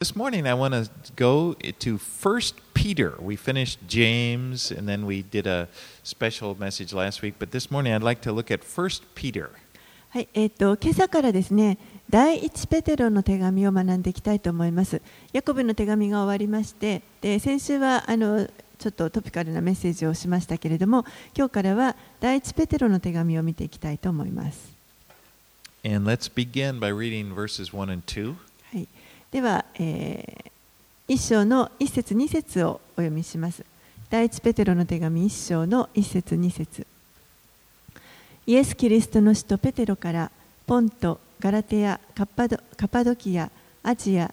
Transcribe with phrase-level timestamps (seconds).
[0.00, 3.18] This morning, I want to go to First Peter.
[3.20, 5.68] We finished James, and then we did a
[6.04, 7.34] special message last week.
[7.38, 9.50] But this morning, I'd like to look at First Peter.
[10.08, 11.76] はい、えっ、と今朝からですね、
[12.08, 15.02] 第一ペテロの手紙を学んでいきたいと思います。
[15.34, 18.48] ヤコブの手紙が終わりまして、で先週はあの
[18.78, 21.04] ちょっとトピカルなメッセージをしましたけれども、
[21.36, 24.72] 今日からは第一ペテロの手紙を見ていきたいと思います。
[25.84, 28.34] And let's begin by reading verses 1 and 2.
[29.30, 30.50] では、えー
[31.10, 33.64] 一章の一節二節をお読みします。
[34.10, 36.86] 第一ペテロの手紙一章の一節二節。
[38.46, 40.30] イエス・キリストの使徒ペテロから
[40.68, 43.50] ポント、ガラテヤ、カッパドカパドキア、
[43.82, 44.32] アジア、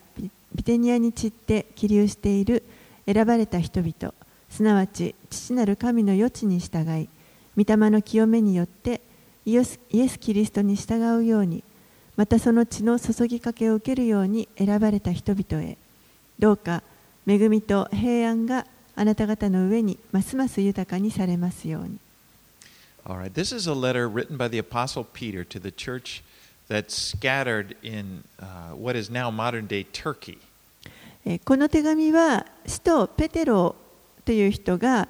[0.54, 2.62] ビテニアに散って起立している
[3.08, 4.14] 選ばれた人々、
[4.52, 7.10] すなわち父なる神の余地に従い、
[7.58, 9.02] 御霊の清めによって
[9.48, 9.80] イエス・
[10.20, 11.64] キリストに従うように、
[12.18, 15.78] またその血の注ぎかけを受けるように選ばれた人々へ
[16.40, 16.82] どうか
[17.28, 22.00] 恵みと平安があなた方の上にますます豊かにされますように。
[31.46, 33.76] この手紙は使徒ペテロ
[34.26, 35.08] という人が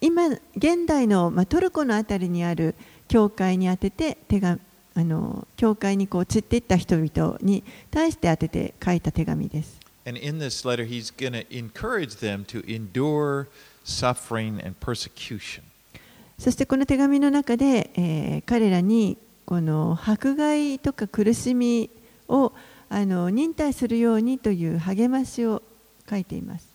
[0.00, 2.74] 今現代のトルコのあたりにある
[3.08, 4.60] 教会に宛てて手紙
[4.94, 9.78] あの教会にこう散っていった人々に対して当てて書いた手紙です。
[16.38, 21.90] そしてこの手紙の中で、えー、彼らにこの迫害とか苦しみ
[22.28, 22.52] を
[22.88, 25.62] あの忍耐するようにという励ましを
[26.08, 26.68] 書いています。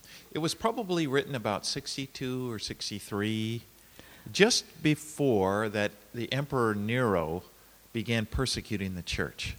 [4.32, 7.42] Just before that the Emperor Nero
[7.94, 9.56] began persecuting the church.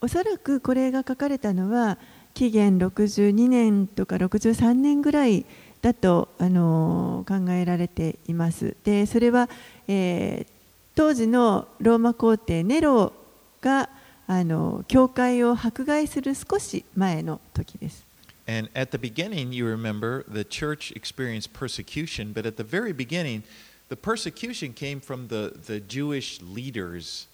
[0.00, 1.98] おそらくこれが書かれたのは
[2.34, 5.46] 紀元62年とか63年ぐらい
[5.80, 8.76] だとあの考えられています。
[8.84, 9.48] でそれは、
[9.88, 10.56] えー
[10.96, 13.12] 当時のローマ皇帝ネロ
[13.60, 13.90] が
[14.26, 18.02] あの教会を迫害する少し前の時です。
[18.48, 23.42] And at the beginning, you remember, the church experienced persecution, but at the very beginning,
[23.90, 27.26] the persecution came from the, the Jewish leaders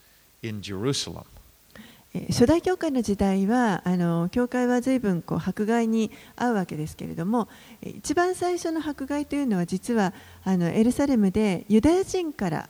[2.29, 7.49] 初代教会の時代はあの教会は随分こう迫害に遭うわけですけれども
[7.81, 10.13] 一番最初の迫害というのは実は
[10.45, 12.69] あのエルサレムでユダヤ人から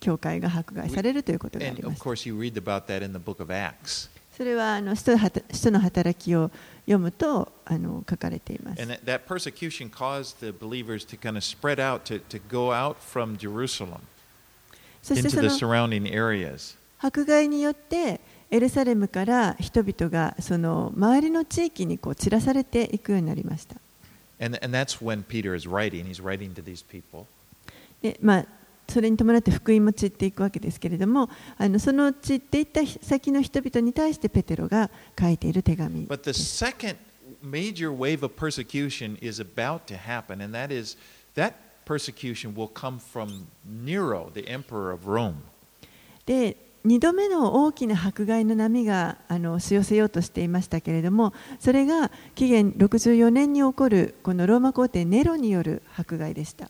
[0.00, 2.00] 教会が迫害されるということがあります。
[4.36, 6.52] それはあの使徒の働きを
[6.82, 8.82] 読むとあの書かれています。
[15.02, 15.50] そしてその
[17.00, 18.20] 迫害によって
[18.50, 23.76] エルサレムから人々がその周りの地域にこう散らされていくようになりました。
[28.00, 28.46] でまあ、
[28.88, 34.88] それに伴って福音も散っていくわけですけれどもあのその散っていった先の人々に対してペテロが
[35.18, 36.06] 書いている手紙。
[36.06, 36.96] But the second
[37.42, 40.96] major wave of persecution is about to happen, and that is
[41.34, 41.54] that
[41.88, 45.36] persecution will come from Nero, the emperor of Rome.
[46.26, 56.68] で、2度目の大きな迫害の波があの押し寄せようとしていましたけれども、それが紀元64年に起こるこのローマ皇帝ネロによる迫害でした。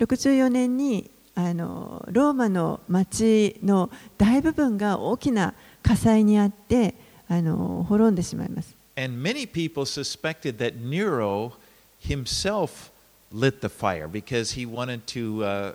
[0.00, 6.94] 64年にあのローマの街の大部分が大きな火災にあって、
[7.28, 8.74] あの滅んでしまいます。
[8.96, 11.52] And many people suspected that Nero
[12.00, 12.90] himself
[13.30, 15.72] lit the fire because he wanted to, uh,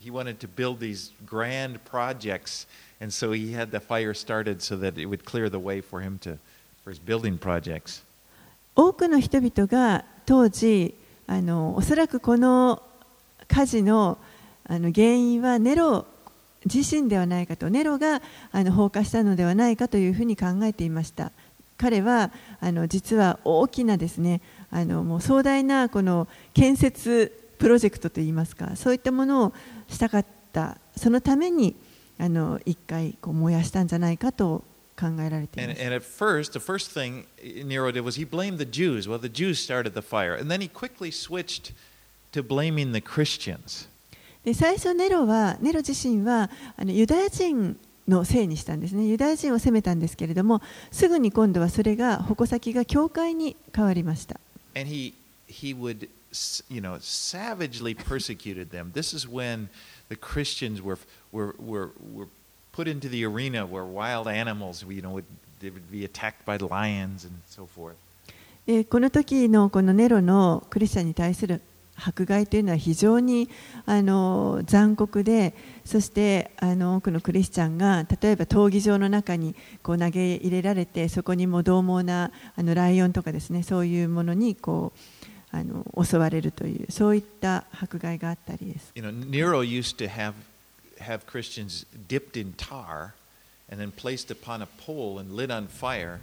[0.00, 2.66] he wanted to build these grand projects,
[3.00, 6.00] and so he had the fire started so that it would clear the way for
[6.00, 6.38] him to,
[6.84, 8.02] for his building projects.
[8.74, 10.94] 多くの人々が当時
[11.26, 12.80] あのおそらくこの
[13.48, 14.18] 火事の
[14.64, 16.06] あの原因はネロ
[16.64, 18.20] 自身ではないかとネロが
[18.52, 21.32] あの放火したのではないかというふうに考えていました
[21.76, 24.40] 彼はあの実は大きなですね
[24.70, 29.52] あのもう壮大なこの建設プロジェクトといいますかそういったものを
[29.88, 31.76] したかったそのために
[32.18, 34.64] あの一回こう燃やしたんじゃないかと
[34.98, 37.26] 考えられてい And, and at first, the first thing
[37.64, 39.08] Nero did was he blamed the Jews.
[39.08, 40.34] Well, the Jews started the fire.
[40.34, 41.72] And then he quickly switched
[42.32, 43.86] to blaming the Christians.
[44.44, 47.76] で最初ネロはネロ自身はあのユダヤ人
[48.06, 54.40] のせいにしたんですねユダヤ人を責めたんですけれどもすぐに今度はそれが矛先が教会に変わりました
[54.74, 55.12] And he,
[55.48, 56.08] he would,
[56.70, 58.92] you know, savagely persecuted them.
[58.92, 59.68] This is when
[60.08, 60.98] the Christians were,
[61.32, 62.28] were, were, were
[62.72, 65.24] put into the arena where wild animals you know, would,
[65.60, 67.96] they would be attacked by lions and so forth.
[68.66, 71.62] でこの時のこのネロのクリスチャンに対する
[71.98, 73.48] 迫害というのは非常に
[73.86, 75.54] あの残酷で
[75.84, 84.98] そしてあの多くのクリスチャンが例えば闘技場の中にこう投げ入れられてそこにも獰猛なあのライオンとかですねそういうものにこう
[85.50, 88.92] あの襲われるというそういった迫害があったりです。
[88.94, 90.34] You know, Nero used to have,
[91.00, 93.14] have Christians dipped in tar
[93.70, 96.20] and then placed upon a pole and lit on fire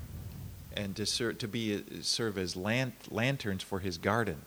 [0.75, 4.37] and to, serve, to be, serve as lan, lanterns for his garden.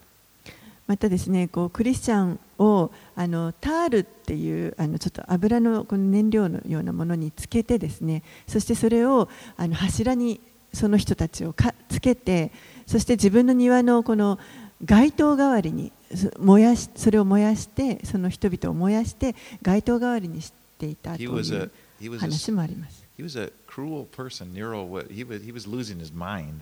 [0.89, 10.41] またですねこうクリスチャンをあのタールっていうあのちょっと油のこの燃料のようなものにつけてですねそしてそれをあの柱に
[10.73, 12.51] その人たちをかつけて
[12.87, 14.39] そして自分の庭のこの
[14.83, 23.09] 街灯代わりにそ燃やしそれを燃やしてその人々を燃やして街灯代わりにしていたという話もあります。
[23.15, 24.53] he was a cruel person.
[24.53, 26.61] Nero, he was, he was losing his mind.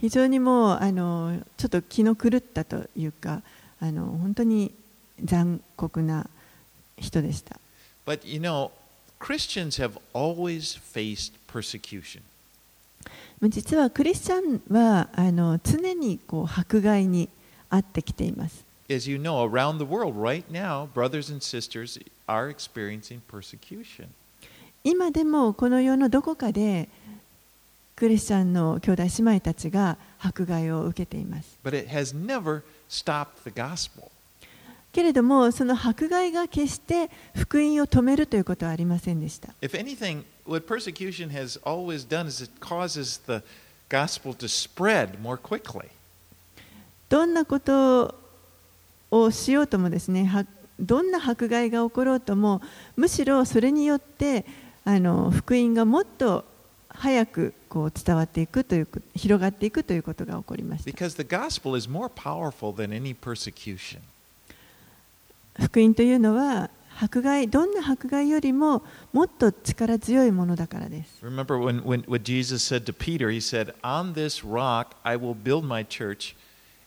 [0.00, 3.42] 非常にもうあのちょっと気の狂ったというか
[3.84, 4.72] あの本当に
[5.22, 6.26] 残酷な
[6.96, 7.60] 人でした。
[8.06, 8.70] But you know,
[9.20, 12.22] Christians have always faced persecution.
[13.42, 17.28] 実はクリスチャンはあの常にこう迫害に
[17.68, 18.64] 遭ってきています。
[18.88, 24.06] As you know, around the world right now, brothers and sisters are experiencing persecution.
[24.82, 26.88] 今でもこの世のどこかで
[27.96, 31.58] クリスチャンの兄弟姉妹たちが迫害を受けています。
[31.62, 34.10] But it has never stopped the gospel.
[34.92, 39.48] けれどもその迫害が決して福音を止めるということはありませんでした。
[39.60, 43.42] If anything, what persecution has always done is it causes the
[43.88, 45.88] gospel to spread more quickly.
[47.08, 48.14] どんなこと
[49.10, 50.46] をしようともですねは
[50.78, 52.62] どんな迫害が起ころうとも
[52.96, 54.44] むしろそれによって
[54.84, 56.44] あの福音がもっと
[56.88, 63.98] 早くこう伝わっていくという広がっていくということが起こりました Because the gospel is more powerful than any persecution.
[65.60, 75.16] 福音というのは迫害どんな迫害よりももっと力強いものだからです Remember when, when what Jesus said to Peter, he said, On this rock I
[75.16, 76.36] will build my church,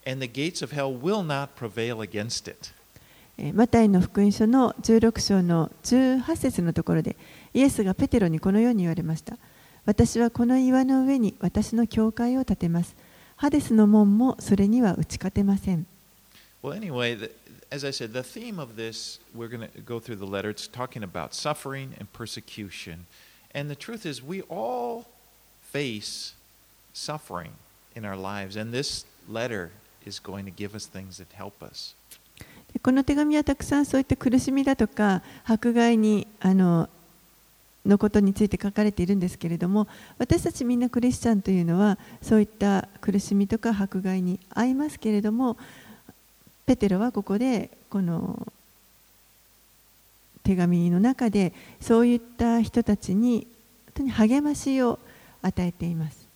[0.10, 2.72] and the gates of hell will not prevail against it.
[3.38, 7.18] えーマタイの福音書の16章の18節のところで
[7.54, 9.38] イエスがペテロにこのように言われました
[9.88, 12.94] 私はこの岩の上に私の教会を建てます
[13.38, 15.88] ハデスの門もそれには打ち勝てません
[16.62, 17.31] Well, anyway, the,
[17.72, 20.50] as I said, the theme of this, we're going to go through the letter.
[20.50, 23.06] It's talking about suffering and persecution.
[23.54, 25.06] And the truth is, we all
[25.62, 26.33] face
[26.94, 27.51] suffering
[27.95, 28.57] in our lives.
[28.57, 29.69] And this letter
[30.04, 31.95] is going to give us things that help us.
[32.74, 36.90] でこの手紙はたくさんそういった苦しみだとか迫害にあの
[37.88, 39.88] のことについて書かれているんですけれども
[40.18, 45.57] 私たちみんなクリスチャンというのはそういった苦しみとか迫害に遭いますけれども
[46.66, 48.45] ペテロはここでこの
[50.44, 53.48] 手紙の中でそういった人たちに
[53.86, 55.00] 本当に励ましを
[55.42, 56.28] 与えています。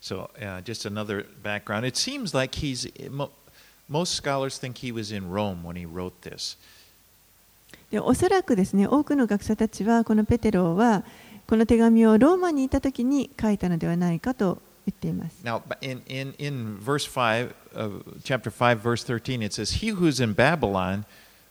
[0.00, 1.86] So, uh, just another background.
[1.86, 3.30] It seems like he's, mo-
[3.88, 6.58] most scholars think he was in Rome when he wrote this.
[7.93, 11.03] でおそらくですね多くの学者たちはこのペテロは
[11.47, 15.43] この手紙をローマにいた時に書いたのではないかと言っています。
[15.43, 17.89] Now, in, in, in verse 5, uh,
[18.23, 21.05] chapter 5, verse 13, it says, He who's in Babylon,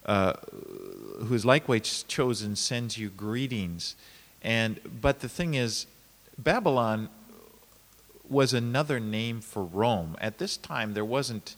[0.07, 0.35] uh,
[1.25, 3.97] who is likewise chosen, sends you greetings.
[4.43, 5.87] And, but the thing is,
[6.39, 7.09] Babylon
[8.29, 10.17] was another name for Rome.
[10.21, 11.57] At this time, there wasn't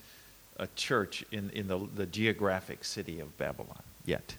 [0.56, 4.34] a church in, in the, the geographic city of Babylon yet.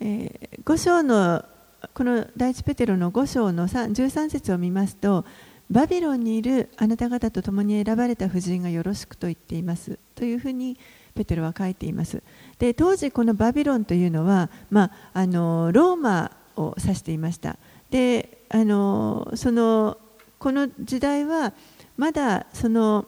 [0.00, 1.46] えー5章の
[1.94, 5.24] この第一ペテロの5章の13節を見ますと
[5.70, 9.98] バビロンにいるあなた方と共に選ばれた婦人がよろしくと言っています。
[10.14, 10.76] というふうに
[11.14, 12.22] ペテロは書いています。
[12.58, 17.56] で当時このバビロンというのは、まあ、あのローマを指していました。
[17.90, 19.96] であのその
[20.38, 21.54] この時代は
[21.96, 23.06] まだその、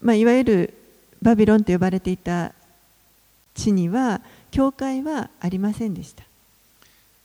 [0.00, 0.74] まあ、いわゆる
[1.22, 2.54] バビロンと呼ばれていた
[3.54, 4.20] 地には
[4.50, 6.24] 教会はありませんでした。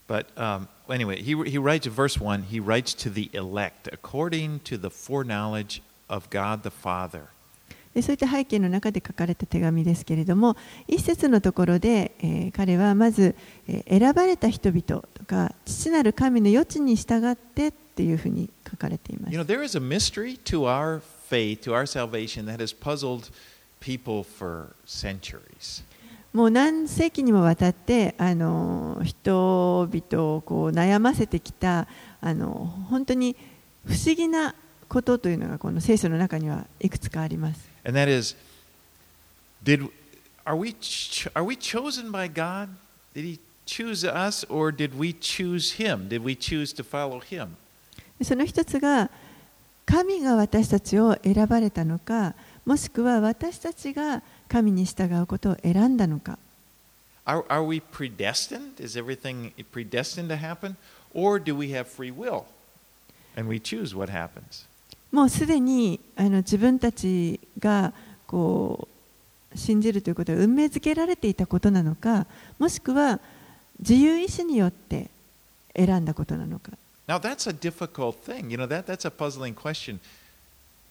[0.07, 4.77] But um, anyway, he, he writes verse 1 he writes to the elect according to
[4.77, 7.27] the foreknowledge of God the Father.
[7.93, 13.35] でそういった背景の中で書かれた手紙ですけれども一節のところで、えー彼はまず、
[13.67, 23.29] えー選ばれた人々とか父なる神の余地に従ってっていうふうに書かれています You know, there is a mystery to our faith, to our salvation, that has puzzled
[23.79, 25.83] people for centuries.
[26.33, 31.87] もう何世紀にもわたってあの人々をこう悩ませてきた
[32.21, 33.35] あの本当に
[33.85, 34.55] 不思議な
[34.89, 37.69] ことというのがこの聖書の中にはいくつかあります。
[37.85, 38.35] And that is,
[39.63, 39.87] did,
[40.43, 42.69] are, we ch- are we chosen by God?
[43.13, 46.09] Did He choose us or did we choose Him?
[46.09, 47.49] Did we choose to follow Him?
[48.23, 49.11] その一つが
[49.85, 52.33] 神が私たちを選ばれたのか
[52.65, 56.37] もしくは私たちが神に従うことを選んだのか
[57.25, 58.79] Are, are we predestined?
[58.79, 60.75] Is everything predestined to happen?
[61.15, 62.43] Or do we have free will
[63.35, 64.67] and we choose what happens?
[65.11, 67.93] もうすでにあの自分たちが
[68.27, 68.87] こ
[69.53, 72.27] う信じるということは運命づけられていたことなのか
[72.59, 73.19] もしくは
[73.79, 75.09] 自由意志によって
[75.75, 76.71] 選んだことなのか
[77.07, 78.49] Now, that's a difficult thing.
[78.49, 79.99] You know, that, that's a puzzling question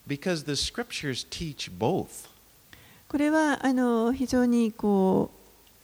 [0.05, 2.32] because the scriptures teach both.
[3.13, 5.29] これはあの非常にこ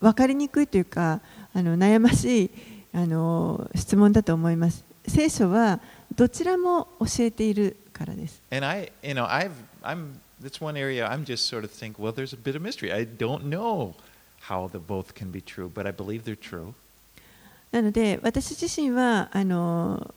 [0.00, 1.20] う分かりにくいというか
[1.54, 2.50] あの悩ましい
[2.92, 4.84] あの質問だと思います。
[5.06, 5.78] 聖書は
[6.16, 8.42] どちらも教えているからです。
[17.70, 20.12] なので私自身はあの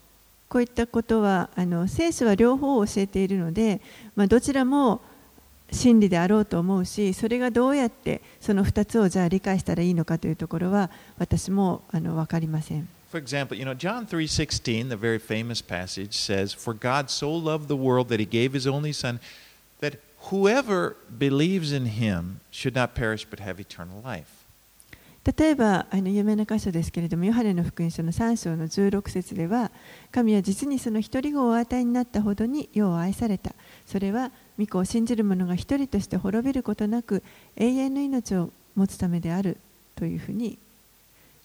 [0.50, 3.82] こういったことはあの聖書は両方教えているので、
[4.16, 5.00] ま、どちらも。
[5.74, 12.88] 真理であろうと思うしそれがどうやってその2つをじゃあ理解したらいいのかというところは私もあの分かりません。
[13.12, 17.76] For example, you know, John 3:16, the very famous passage says, "For God so loved the
[17.76, 19.20] world that he gave his only son
[19.82, 20.00] that
[20.32, 24.44] whoever believes in him should not perish but have eternal life."
[25.24, 29.72] 例えばあの有名な箇所ですけれども、ヨハネの福音書の3章の16節では、
[30.12, 33.54] 神は実にその一人子をお与えになったほどに世を愛された。
[33.86, 37.24] それは、御子を信じる者が一人として滅びることなく、
[37.56, 39.58] 永遠の命を持つためである
[39.96, 40.58] というふうに、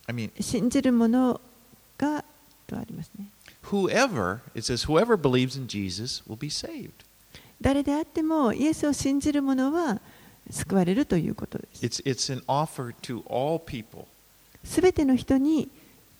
[0.06, 1.40] I mean, 信じる者
[1.98, 2.24] が
[2.66, 3.26] とありますね。
[3.70, 7.04] whoever, it says whoever believes in Jesus will be saved.
[7.60, 10.00] 誰であっても、イエスを信じる者は
[10.50, 11.84] 救われるということです。
[11.84, 14.06] It's it's an offer to all people.
[14.64, 15.68] すべての人に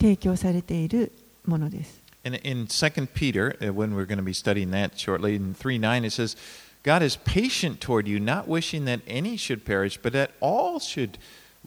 [0.00, 1.12] 提供されている
[1.47, 2.00] ものです。
[2.25, 6.04] And in 2 Peter, uh, when we're going to be studying that shortly, in 3 9,
[6.04, 6.37] it says,
[6.85, 11.19] God is patient toward you, not wishing that any should perish, but that all should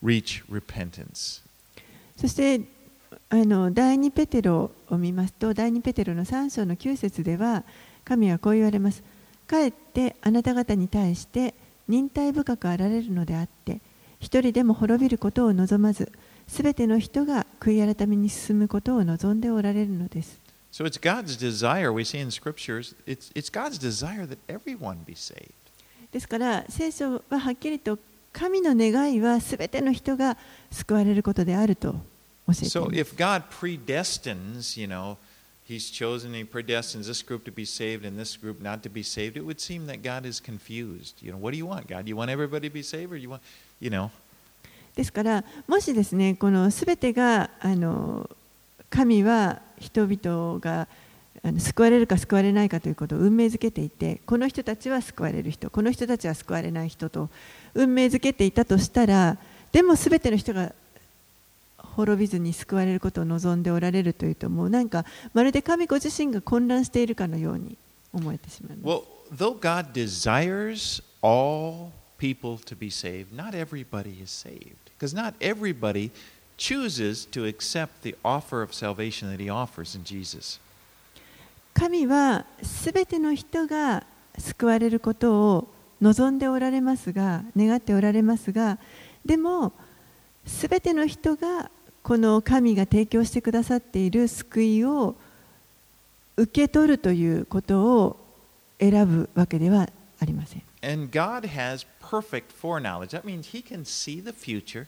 [0.01, 1.41] reach repentance.
[2.17, 2.61] そして
[3.29, 7.63] あの第2ペテロを見ますと第2ペテロの3章の9節では
[8.03, 9.03] 神はこう言われます。
[9.47, 11.53] かえってあなた方に対して
[11.87, 13.79] 忍耐深くあられるのであって
[14.19, 16.11] 一人でも滅びることを望まず
[16.47, 20.40] すべての人が悔い改めに進むことを望んでおられるのです。
[20.72, 25.52] So it's God's desire, we see in scriptures, it's, it's God's desire that everyone be saved.
[26.12, 27.98] ですから聖書ははっきりと
[28.32, 30.36] 神の願いはすべての人が
[30.70, 31.98] 救われることであると教
[32.52, 32.96] えてい So ます。
[32.96, 35.16] if God predestines, you know,
[35.66, 39.02] He's chosen, He predestines this group to be saved and this group not to be
[39.02, 41.14] saved, it would seem that God is confused.
[41.22, 42.06] You know, what do you want, God?
[42.06, 43.40] You want everybody to be saved or you want,
[43.80, 44.10] you know?
[44.94, 48.30] ですからもしですねこのすべてがあの
[48.91, 50.87] 神は人々が
[51.57, 57.29] 救われるか救われないかということを運命づけていてこの人たちは救われる人この人たちは救われない人と
[57.73, 59.37] 運命づけていたとしたら
[59.71, 60.73] でもすべての人が
[61.77, 67.77] 滅びずに救われることを望んでおられるというともうなんかまるで神ご自身が混乱しているかのように
[68.13, 68.87] 思えてしまいます。
[68.87, 69.03] Well,
[69.35, 74.75] though God desires all people to be saved, not everybody is saved.
[74.99, 76.11] Because not everybody
[76.61, 80.59] chooses to accept the offer of salvation that He offers in Jesus.
[81.73, 84.03] 神はすべての人が
[84.37, 85.67] 救われることを
[86.01, 88.77] 望んでおられますが願っておられますが
[89.25, 89.71] でも
[90.45, 91.71] すべての人が
[92.03, 95.15] この神が提供してくださっている救いを
[96.35, 98.17] 受け取るということを
[98.79, 99.89] 選ぶわけでは
[100.19, 100.61] ありません。
[100.83, 103.09] And God has perfect foreknowledge.
[103.09, 104.87] That means He can see the future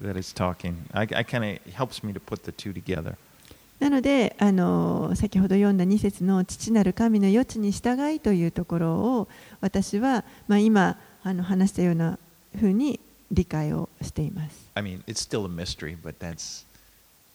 [0.00, 0.76] that it's talking.
[0.92, 3.16] I, I kind of helps me to put the two together.
[3.78, 9.28] なのであの先ほど読んだ2節の父なる神の余地に従いというところを
[9.60, 12.18] 私は、まあ、今あの話したような
[12.58, 12.98] ふうに
[13.30, 14.66] 理解をしています。
[14.74, 16.64] I mean, it's still a mystery, but that's.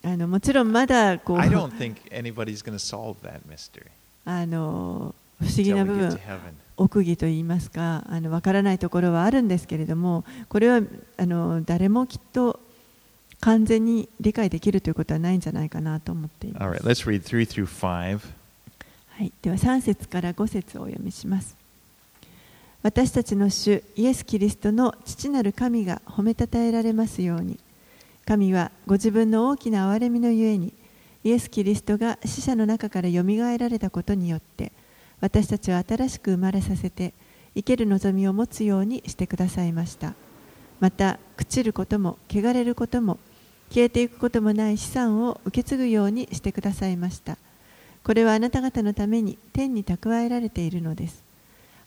[0.03, 3.85] あのもちろんまだこう I don't think anybody's going to solve that mystery
[4.25, 6.60] あの不思議な部 get 分 to heaven.
[6.77, 10.81] 奥義といいますかあの分からないところはあるんですけれどもこれは
[11.17, 12.59] あの誰もきっと
[13.39, 16.63] 完全に理解できるということはないんじゃないかなと思っています。
[16.63, 18.19] Right, let's read 3 through 5.
[19.09, 21.61] はい、では3節から5節をお読みします。
[22.83, 27.59] 私たちの主イエス・キリストの父なる神が褒めたたえられますように
[28.25, 30.73] 神はご自分の大きな憐れみのゆえに
[31.23, 34.71] イエス・キリストが死者の中からよみがえられたことによって
[35.21, 37.13] 私たちを新しく生まれさせて
[37.55, 40.13] 生ける望みを持つようにしてくださいました
[40.79, 43.17] また朽ちることも汚れることも
[43.69, 47.37] 消えていくこともない資産を受け継ぐようにしてくださいました
[48.03, 51.23] これはあなた方のために天に蓄えられているのです。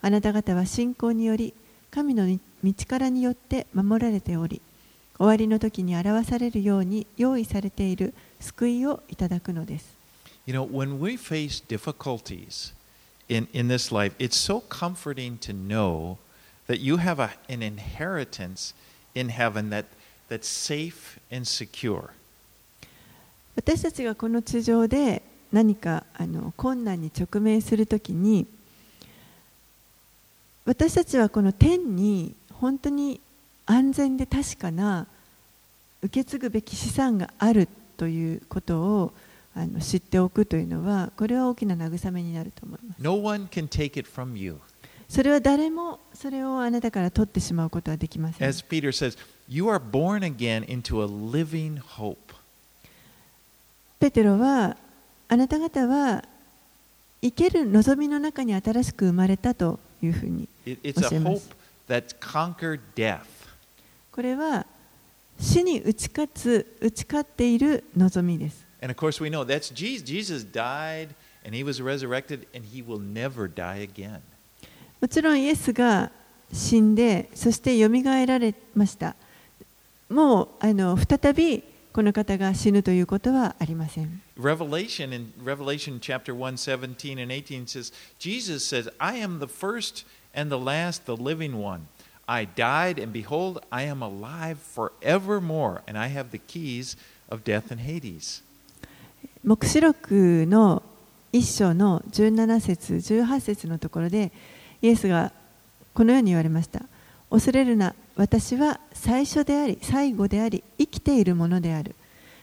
[0.01, 1.55] あなた方は信仰により、
[1.91, 4.61] 神の道からによって守られており、
[5.17, 9.97] 終わりの時に表されるように用意されている救いをいただくのです。
[10.47, 12.75] You know, when we face difficulties
[13.29, 16.19] in, in this life, it's so comforting to know
[16.67, 18.75] that you have a, an inheritance
[19.15, 19.87] in heaven that,
[20.29, 22.11] that's safe and secure.
[23.57, 28.47] 私たちがこの地上で何かあの困難に直面するときに、
[30.65, 33.21] 私たちはこの天に本当に
[33.67, 35.07] 安全で確かな
[36.03, 39.13] 受け継ぐべき資産があるということを
[39.57, 43.03] あの知っておくというのはこれは大きな慰めになると思います。
[43.03, 44.57] No one can take it from you.
[45.09, 48.49] それは誰もそれをあなたから取ってしまうことはできません。
[48.49, 49.17] As Peter says,
[49.49, 52.17] you are born again into a living hope.
[54.01, 54.77] ペテロは
[55.29, 56.25] あなた方は
[57.23, 60.73] 生ける望みの中に新しく生まれたというふうに教
[61.13, 61.55] えます
[62.21, 63.21] conquered death.
[64.11, 64.67] これは
[65.39, 68.64] 死に打ち勝つ打ち勝っている望みです。
[68.84, 70.08] And of course, we know that's Jesus.
[70.08, 71.10] Jesus died
[71.44, 74.22] and he was resurrected and he will never die again.
[75.02, 76.12] もちろんイエスが
[76.52, 79.16] 死んでそしてよみがえられました。
[80.10, 84.22] もうあの再びこの方が死ぬということはありません。
[84.38, 90.06] Revelation in Revelation chapter 1, 17 and 18 says, Jesus says, I am the first
[90.34, 91.88] and the last, the living one.
[92.28, 96.96] I died, and behold, I am alive forevermore, and I have the keys
[97.28, 98.44] of death and Hades.
[99.45, 100.83] 黙示録の
[101.31, 104.33] 一章の17節18節のところで
[104.81, 105.33] イエスが
[105.93, 106.81] このように言われました。
[107.31, 111.95] 恐れるな私は最初であり最後であり生きているものである。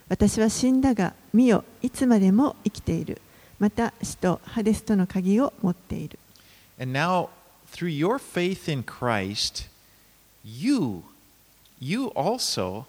[0.10, 3.20] 私は死んだが見よいつまでも生きている。
[3.58, 6.20] また死とハデスとの鍵を持っている。
[6.80, 7.30] And now,
[7.74, 9.70] through your faith in Christ,
[10.44, 11.02] you,
[11.80, 12.86] you also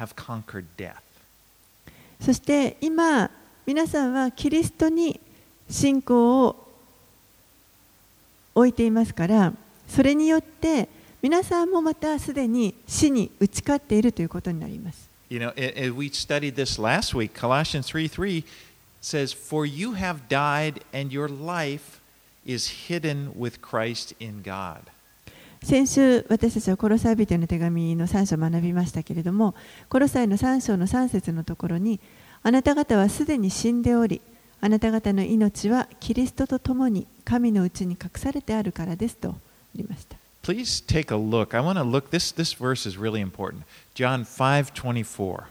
[0.00, 0.96] have conquered death.
[2.20, 3.30] そして今
[3.66, 5.20] 皆さんはキリストに
[5.70, 6.68] 信仰を
[8.54, 9.52] 置いていますから
[9.88, 10.88] それによって
[11.22, 15.08] 皆さんもまたすでに死に打ち勝っているということになります。
[15.30, 17.30] You know, a- a- we studied this last week.
[17.32, 18.44] Colossians 3 3
[19.00, 22.00] says, For you have died, and your life
[22.44, 24.80] is hidden with Christ in God.
[25.62, 29.54] 先週私たちはコロサイ人への手紙の3章を学びましたけれども
[29.88, 32.00] コロサイの3章の3節のところに
[32.42, 34.20] あなた方はすでに死んでおり
[34.60, 39.34] あなた方の命はキリストと共に神のうちに隠されてあるからですとあ
[39.74, 40.16] りました。
[40.42, 41.56] Please take a look.
[41.56, 42.10] I want to look.
[42.10, 43.62] This, this verse is really important.
[43.94, 45.44] John 5 24.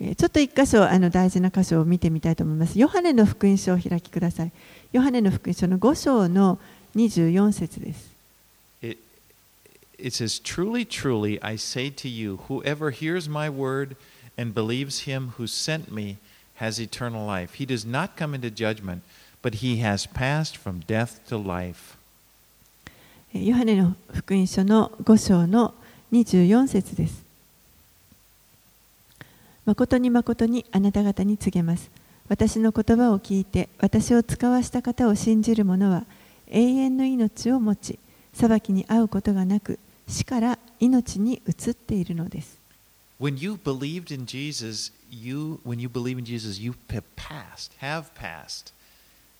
[0.00, 2.78] えーちょっと一箇所あの大事な箇所を見てみたいと思います。
[2.78, 4.52] ヨハネの福音書をお開きください。
[4.92, 6.58] ヨハネの福音書の5章の
[6.96, 8.10] 24節です。
[8.82, 8.98] It,
[9.98, 13.96] it says, Truly, truly, I say to you, whoever hears my word and
[14.36, 16.16] and believes him who sent me
[16.56, 17.54] has eternal life.
[17.54, 19.02] He does not come into judgment,
[19.42, 21.96] but he has passed from death to life.
[23.32, 25.74] ヨハネの福音書の5章の
[26.12, 27.22] 24節です。
[29.64, 31.90] 誠に誠にあなた方に告げます。
[32.28, 36.04] 私の言葉を聞いて私を使わした方を信じる者は
[36.48, 37.98] 永遠の命を持ち、
[38.34, 42.61] 裁きに遭うことがなく死から命に移っているのです。
[43.21, 48.71] When you believed in Jesus, you when you believe in Jesus, you have passed, have passed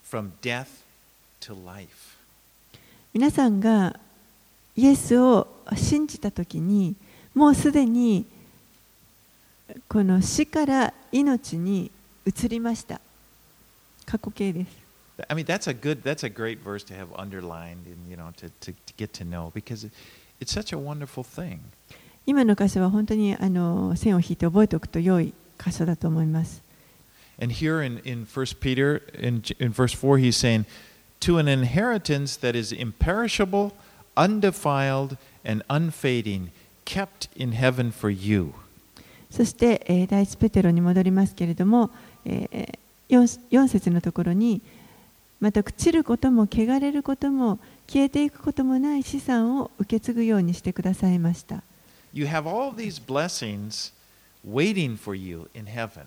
[0.03, 0.83] from death
[1.41, 2.17] to life.
[3.13, 3.99] 皆さんが
[4.75, 6.95] イエスを信じたときに
[7.33, 8.25] もうすでに
[9.87, 11.91] この死から命に
[12.25, 13.01] 移りました
[14.05, 14.87] 過去形です
[15.29, 18.31] I mean, that's a good, that's a great verse to have underlined and you know
[18.37, 19.91] to, to, to get to know because it,
[20.39, 21.59] it's such a wonderful thing.
[22.26, 26.62] 今の箇所は本当にあの線を引いて覚えておくと良い箇所だと思います。
[27.40, 30.64] And here in, in 1 Peter, in, in verse 4, he's saying,
[31.20, 33.72] To an inheritance that is imperishable,
[34.16, 36.50] undefiled, and unfading,
[36.84, 38.52] kept in heaven for you.
[39.30, 41.90] そして、えー第一ペテロに戻りますけれども、
[42.24, 44.60] え 4, 4節のところに、
[45.40, 47.58] また朽ちることも汚れることも
[47.88, 51.64] 消えていくこともない資産を受け継ぐようにしてくださいました。
[52.12, 53.92] You have all these blessings
[54.44, 56.06] waiting for you in heaven.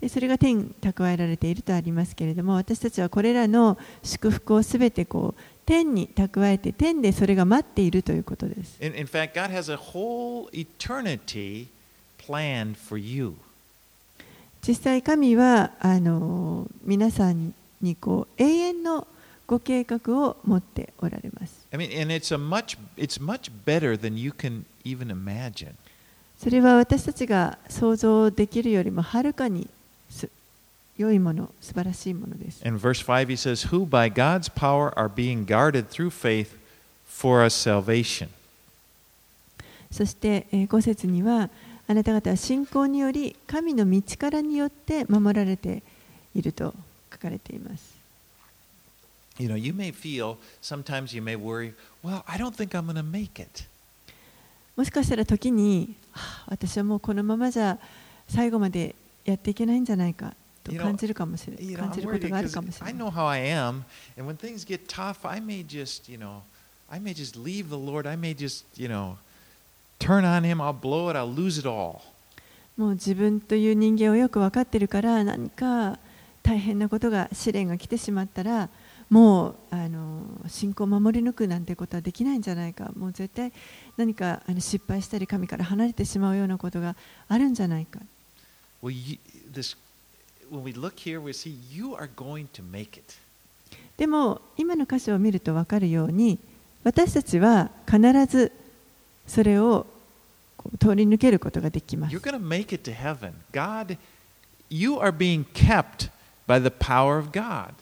[0.00, 8.76] でそれが天に蓄えられているとありますけれども私たちはこれらの祝福をすべてこう天に蓄えて天でそれが待っているということです。
[8.80, 11.68] In, in fact, God has a whole eternity
[12.18, 13.34] planned for you.
[14.66, 19.06] 実際神はあの皆さんにこう永遠の
[19.52, 21.66] ご計画を持っておられます。
[26.38, 29.68] それは私たちが想像できるよりもはるかに
[30.96, 32.62] 良いもの、素晴らしいものです。
[39.90, 41.50] そして、え、節には、
[41.86, 45.82] あなた方は信仰により神の道からによって守られて
[46.34, 46.74] いると
[47.12, 47.91] 書かれています。
[49.42, 51.74] You know, you may feel sometimes you may worry,
[52.04, 53.64] "Well, I don't think I'm going to make it."
[54.76, 57.76] もしかしたら時に、はあ私はもうこのままじゃ
[58.28, 63.10] 最後までやっていけないんじゃないかと感じるかもしれ You 感 know, じることがあるかもしれ I ない know。
[63.10, 63.82] how I am,
[64.16, 66.42] and when things get tough, I may just, you know,
[66.88, 68.08] I may just leave the Lord.
[68.08, 69.16] I may just, you know,
[69.98, 70.60] turn on Him.
[70.60, 71.16] I'll blow it.
[71.16, 72.00] I'll lose it all.
[72.76, 75.98] もう自分という人間をよく分かってるから何か
[76.42, 78.68] 大変なことが試練が来てしまったら
[79.12, 83.52] もうあの信仰を守り抜くなんてことはできないんじゃないかもう絶対
[83.98, 86.96] 何かあの失敗したり神から離れてしまうようなことが
[87.28, 88.00] あるんじゃないか。
[93.98, 96.38] でも今の歌詞を見ると分かるように
[96.82, 98.50] 私たちは必ず
[99.26, 99.86] それを
[100.80, 102.14] 通り抜けることができます。
[104.70, 106.08] you are being kept
[106.46, 107.74] by the power of God,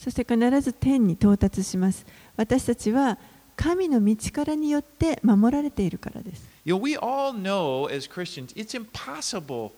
[0.00, 3.18] そして必ず天に到達します私たちは
[3.54, 9.72] 神の道からによって守られているからです You know, we all know as Christians, it's impossible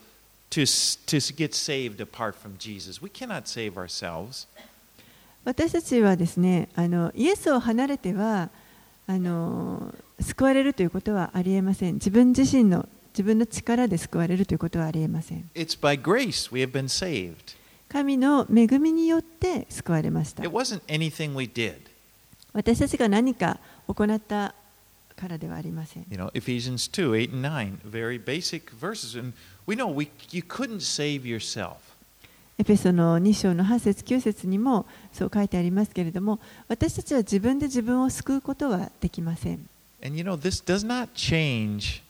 [0.51, 3.03] to, to get saved apart from Jesus.
[3.03, 4.47] We cannot save ourselves.
[5.45, 8.51] 私たちはですねあのイエスを離れては
[9.09, 17.57] あの救われるということはありえません自分自身の自分の力で救われるということはありえません It's by grace we have been saved.
[17.93, 20.43] 神の恵みによって救われました.
[22.55, 24.55] 私たちが何か行った
[25.17, 29.19] からではありません You know, Ephesians 2 8 and 9, very basic verses.
[29.19, 29.35] And
[29.67, 31.77] we know we, you couldn't save yourself.
[32.59, 39.67] エペソの2章の8節9節にもそう書いてありますけれども私たちは自分で自分を救うことはできません
[40.05, 42.03] And you know, this does not change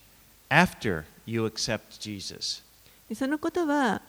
[0.51, 2.62] after you accept Jesus.
[3.09, 4.01] でそのことは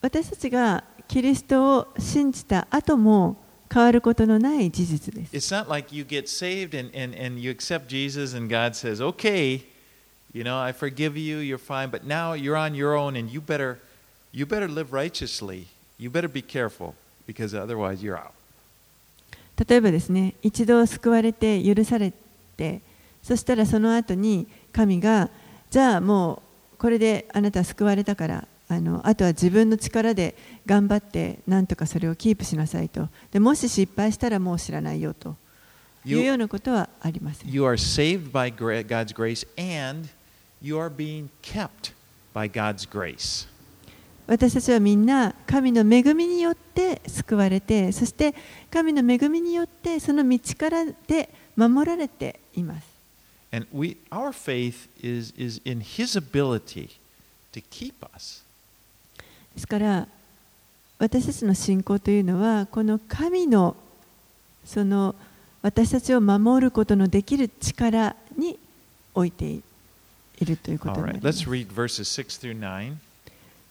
[0.00, 3.36] 私たちがキリストを信じた後も
[3.72, 5.34] 変わることのない事実です。
[19.68, 22.12] 例えばですね、一度救われて許され、
[22.56, 22.80] て、
[23.22, 25.30] そしたらその後に、神が、
[25.70, 26.42] じゃあも
[26.74, 30.34] う、これで、あなた救われたから、あのあとは自分の力で
[30.66, 33.08] 頑張ってなんとかそれをキープしなさいと。
[33.30, 35.36] でもし失敗したらもう知らないよと
[36.04, 37.50] いうようなことはありません。
[37.50, 40.08] you are saved by God's grace and
[40.60, 41.92] you are being kept
[42.34, 43.48] by God's grace.
[44.26, 48.34] 私たちはみんな神の恵みによって救われてそして
[48.72, 52.96] 神の恵みによってその道からで守られています
[53.52, 56.98] And we, our faith is, is in His ability
[57.52, 58.45] to keep us.
[59.56, 60.06] ですから
[60.98, 63.74] 私たちの信仰というのはこの神の
[64.64, 65.14] その
[65.62, 68.58] 私たちを守ることのできる力に
[69.14, 69.62] 置いてい
[70.44, 72.94] るということになり right, ま let's す read verses 6 through 9.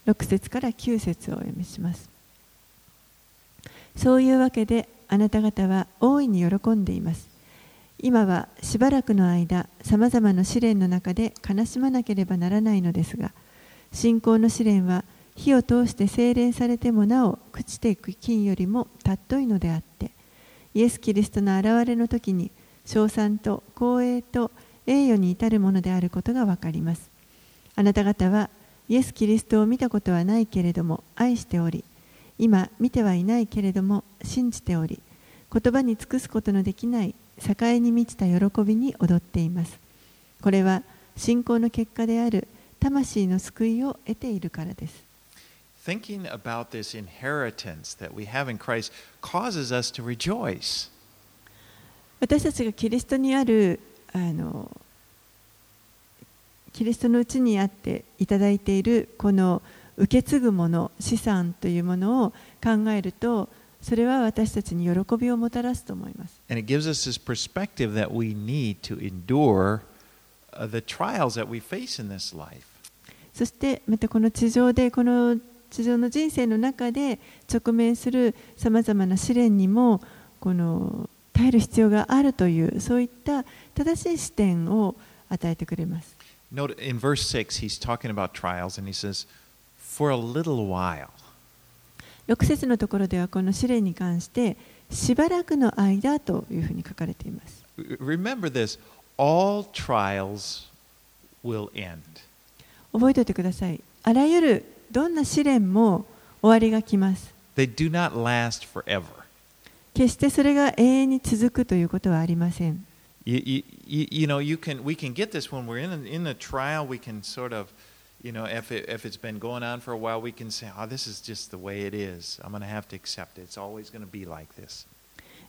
[0.08, 2.10] 6節から9節をお読みします。
[3.96, 7.28] そういうわけであなた方は大いに喜んでいます。
[8.00, 13.32] 今はしばらくの間さまざまな試練の中で悲しまなければならないのですが
[13.94, 20.12] 信仰の試練は火を通して精錬されてもなお朽ちていく金よりも尊いのであって
[20.74, 22.52] イエス・キリストの現れの時に
[22.86, 24.52] 称賛と光栄と
[24.88, 27.10] 栄誉に至るものであることがわかります。
[27.76, 28.50] あなた方は
[28.88, 31.84] イエス・キリストを見たことはないけれども愛しており
[32.38, 35.00] 今見てはいないけれども信じており
[35.52, 39.80] 言葉に尽くすことのできない栄に満ちた喜びに踊っています。
[40.42, 40.84] これは
[41.18, 42.48] 信仰の結果である
[42.80, 45.15] 魂の救いを得ているからです。
[45.86, 50.90] Thinking about this inheritance that we have in Christ causes us to rejoice.
[52.20, 53.80] 私たちがキリストにある
[54.12, 54.72] あの
[56.74, 59.62] キリストのうちにあっていただいているこの
[59.98, 62.30] 受け継ぐもの資産というものを
[62.64, 63.48] 考えると
[63.82, 66.42] それは私たちに喜びをもたらすと思います。
[66.50, 69.82] And it gives us this perspective that we need to endure
[70.54, 72.66] uh, the trials that we face in this life.
[73.36, 75.38] そしてまたこの地上でこの
[75.70, 77.20] 地上の人生の中で
[77.52, 80.02] 直面するさまざまな試練にも
[80.40, 84.96] この耐える必要があるというそういった正しい視点を
[85.30, 86.16] 与えてくれます。
[86.54, 89.28] Note in verse 6, he's talking about trials and he says,
[89.78, 91.10] For a little while.
[92.28, 94.58] 6節のところではこの試練に関して
[94.90, 97.64] しばらくの間というふうに書かれています。
[97.78, 98.80] Remember this
[99.18, 100.68] all trials
[101.44, 102.00] will end.
[102.94, 103.82] 覚えておいてください。
[104.04, 106.06] あらゆるどんな試練も
[106.42, 107.34] 終わりが来ます。
[109.94, 112.86] 決してそれが永遠に続くということはありません。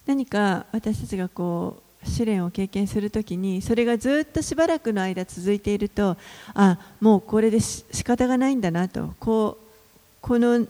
[0.06, 6.16] 何か私たちがこう試練を経験するときにそれがずっとしばらくの間続いていると
[6.54, 9.66] あもうこれでし仕方がないんだなとこう
[10.20, 10.66] この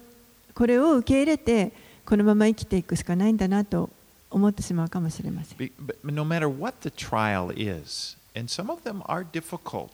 [0.54, 1.72] これを受け入れて
[2.04, 3.90] このまま生きていくしかないんだなと
[4.30, 5.58] 思ってしまうかもしれません。
[5.58, 9.90] Be- But no matter what the trial is, and some of them are difficult,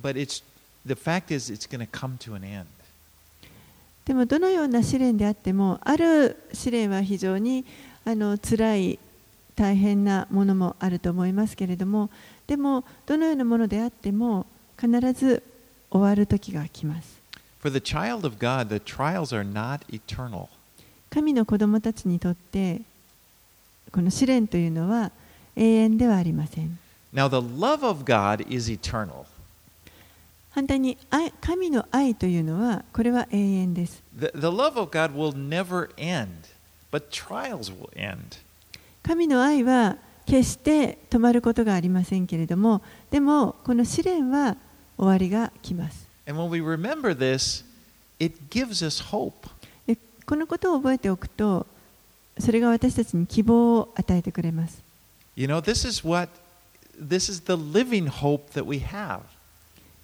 [0.00, 0.42] but it's
[0.86, 2.66] the fact is it's going to come to an end.
[4.04, 7.64] でもどのような試練であってもある試練は非常に
[8.04, 8.98] あの辛い
[9.56, 12.10] 大変なものもあると思いますけれども
[12.46, 14.46] でもどのようなものであっても
[14.78, 15.42] 必ず
[15.90, 17.16] 終わる時が来ます
[17.60, 20.48] For the child of God, the trials are not eternal.
[21.10, 22.82] 神の子供たちにとって
[23.90, 25.10] この試練というのは
[25.56, 26.78] 永遠ではありません
[27.14, 29.24] Now, the love of God is eternal.
[30.50, 36.28] 反対に愛神の愛というのはこれは永遠です The, the love of God will never end,
[36.92, 38.38] but trials will end.
[39.06, 44.56] 神の愛は決して止まることがありませんけれどもでもこの試練は
[44.98, 47.64] 終わりが来ます And when we remember this,
[48.18, 49.48] it gives us hope.
[49.86, 51.68] でこのことを覚えておくと
[52.40, 54.82] それが私たちに希望を与えてくれます
[55.36, 56.28] You know, this is what,
[57.00, 59.20] this is the living hope that we have.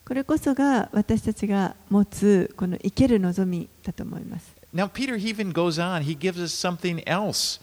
[0.04, 7.60] これこそが私たちが持つこの生ける望みだと思います Now, Peter even goes on, he gives us something else.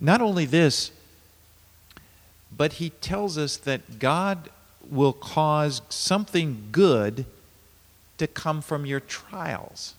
[0.00, 0.92] Not only this,
[2.56, 4.50] but he tells us that God
[4.90, 7.26] will cause something good
[8.18, 9.94] to come from your trials.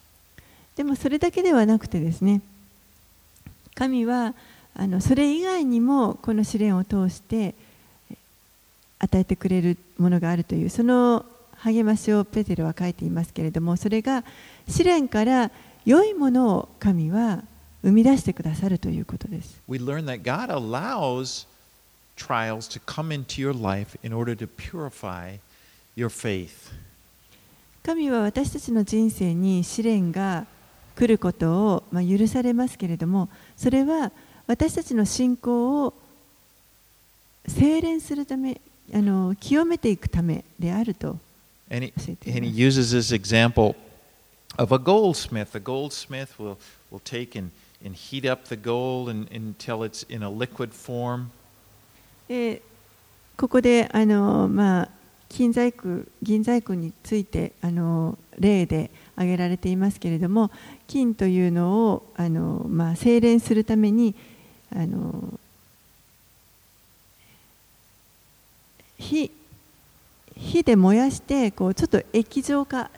[0.75, 2.41] でもそれだけではなくてですね
[3.75, 4.33] 神は
[4.73, 7.53] あのそれ以外にもこの試練を通して
[8.97, 11.25] 与えてくれるものがあるというその
[11.57, 14.23] 励ましをペテロは書いていますけれどもそれが
[14.67, 15.51] 試練から
[15.85, 17.43] 良いものを神は
[17.84, 19.60] 生み出してくださるということです。
[27.84, 30.46] 神は私たちの人生に試練が
[30.96, 34.12] 来ることを、まあ、許されますけれども、それは
[34.46, 35.94] 私たちの信仰を
[37.48, 38.62] 精錬するため、
[38.94, 41.17] あの清めていくためであると。
[47.86, 51.30] And heat up the gold and, until it's in a liquid form.
[52.28, 52.62] で
[53.38, 54.89] ここであの、まあ、
[55.28, 60.52] 金細工銀細工についてあの例で挙げられていますけれども
[60.88, 64.15] 金というのをあの、まあ、精錬するために
[64.76, 65.39] あの
[68.98, 69.32] 火
[70.38, 72.89] 火で燃やしてこうちょっと液状化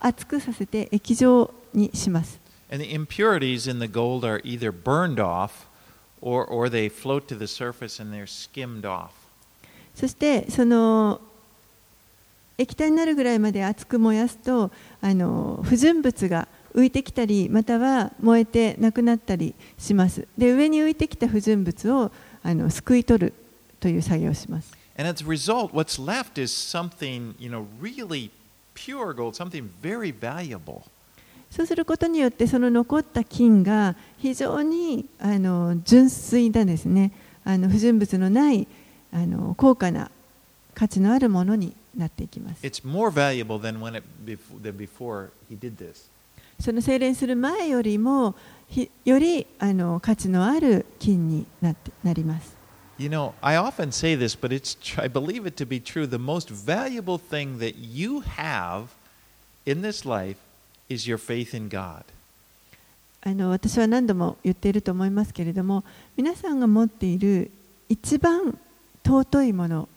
[0.00, 2.43] 熱くさせて液状にします。
[2.73, 5.65] And the impurities in the gold are either burned off
[6.21, 9.11] or, or they float to the surface and they're skimmed off.
[9.95, 11.19] そしてその
[12.57, 22.11] 液体になるぐらいまで熱く燃やすとあの不純物が浮いてきたりまたは燃えてなくなったりしますで上に浮いてきた不純物を
[22.43, 23.33] あのすくい取る
[23.79, 28.31] という作業をします And as a result, what's left is something, you know, really
[28.73, 30.83] pure gold, something very valuable.
[31.54, 37.12] そうすることによってその残った金が非常にあの純粋なですね
[37.44, 38.66] あの不純物のない
[39.12, 40.10] あの高価な
[40.74, 42.66] 価値のあるものになっていきます。
[42.66, 46.08] It's more valuable than when it bef- than before he did this.
[46.58, 48.34] その精錬する前よりも
[48.68, 52.52] ひよりあの価値のある金になってなります。
[52.98, 56.08] You know, I often say this, but it's I believe it to be true.
[56.08, 58.86] The most valuable thing that you have
[59.64, 60.38] in this life
[60.88, 62.04] is your faith in God?
[63.22, 65.82] あの私は何度も言っていると思いますけれども
[66.14, 67.50] 皆さんが持っている
[67.88, 68.58] 一番
[69.02, 69.88] 尊いもの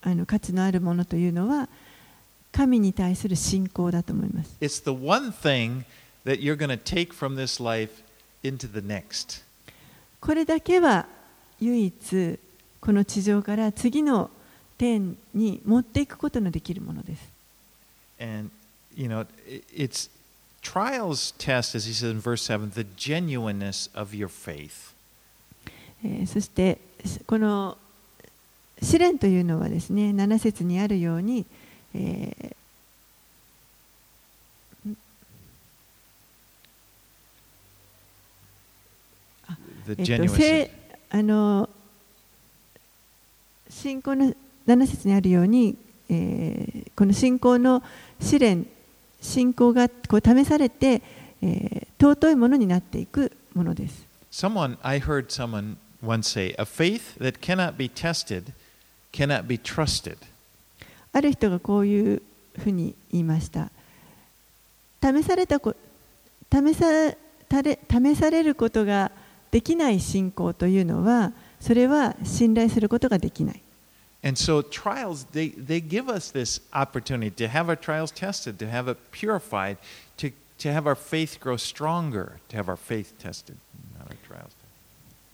[0.00, 1.68] あの価値のあるものというのは
[2.52, 4.56] 神に対する信仰だと思います。
[4.60, 5.84] It's the one thing
[6.24, 8.02] that you're going to take from this life
[8.42, 9.42] into the next.
[10.20, 11.06] これだけは
[11.60, 12.38] 唯一
[12.80, 14.30] この地上から次の
[14.78, 17.22] 天に持っていくことのできるものです。
[18.20, 18.50] And,
[18.96, 19.26] you know,
[19.74, 20.08] it's
[20.62, 24.92] trials test, as he says in verse 7, the genuineness of your faith.
[26.04, 26.78] えーそして
[27.26, 27.76] この
[28.82, 31.46] 試練というのはですね7節にあるように、
[31.94, 32.54] えー
[34.90, 34.96] ん
[39.86, 40.70] The えっと.せ
[41.10, 41.68] あの
[43.70, 44.34] 信仰の
[44.66, 45.76] 7節にあるように、
[46.08, 47.82] えーこの信仰の
[48.20, 48.64] 試練
[49.24, 51.02] 信仰がこう試されて、
[51.42, 54.04] えー尊いものになっていくものです。
[54.30, 58.52] Someone, I heard someone once say, a faith that cannot be tested
[59.12, 60.18] cannot be trusted.
[61.12, 62.22] ある人がこういう
[62.58, 63.70] ふうに言いました。
[65.02, 65.74] 試されたこ
[66.52, 67.14] 試さ
[67.48, 69.10] たれ試されることが
[69.50, 73.62] できない信仰というのは、それは信頼することができない。
[74.24, 78.88] And so trials, they, they give us this opportunity to have our trials tested, to have
[78.88, 79.76] it purified,
[80.16, 83.56] to, to have our faith grow stronger, to have our faith tested,
[83.98, 84.52] not our trials.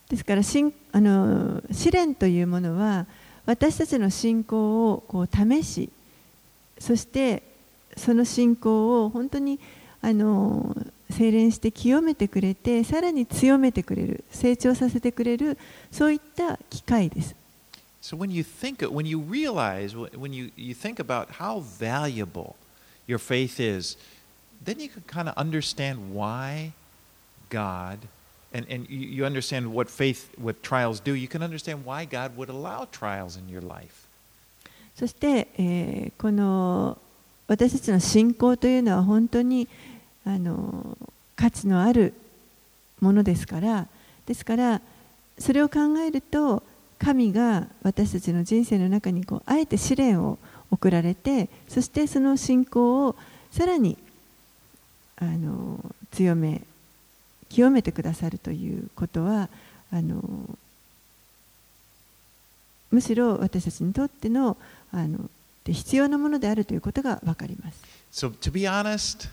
[0.09, 3.07] ですから信あの試練というものは
[3.47, 5.89] 私たちの信仰をこう試し
[6.81, 7.45] そして
[7.97, 9.61] その信仰を本当に
[10.03, 10.77] あの
[11.11, 15.57] 精錬して清めてくれてさらに強めてくれる成長させてくれる
[15.93, 17.40] そういった機会です。
[18.02, 22.56] So when you think, when you realize, when you, you think about how valuable
[23.08, 23.98] your faith is,
[24.64, 26.74] then you can kind of understand why
[27.50, 28.00] God,
[28.54, 32.38] and, and you, you understand what faith, what trials do, you can understand why God
[32.38, 34.04] would allow trials in your life.
[34.96, 36.98] そして、えーこの
[37.48, 39.68] 私たちの信仰というのは本当に
[40.26, 40.98] あの
[41.36, 42.14] 価値のある
[43.00, 43.88] ものですから
[44.26, 44.82] ですから
[45.38, 46.64] それを考えると
[47.03, 50.39] 神が私たちの人生の中にこうあえて試練を
[50.71, 53.17] 送られてそしてその信仰を
[53.51, 53.97] さらに
[55.17, 55.79] あの
[56.13, 56.63] 強め
[57.49, 59.49] 清めてくださるということは
[59.93, 60.23] あの
[62.91, 64.57] むしろ私たちにとっての
[64.93, 65.31] あの
[65.65, 67.83] で必要なものであるということが分かります。
[68.13, 69.29] So to be honest,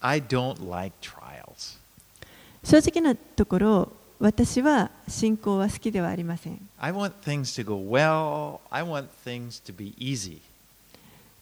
[0.00, 1.78] I don't like trials.
[2.62, 6.68] 正直なところ、私は信仰は好きではありません。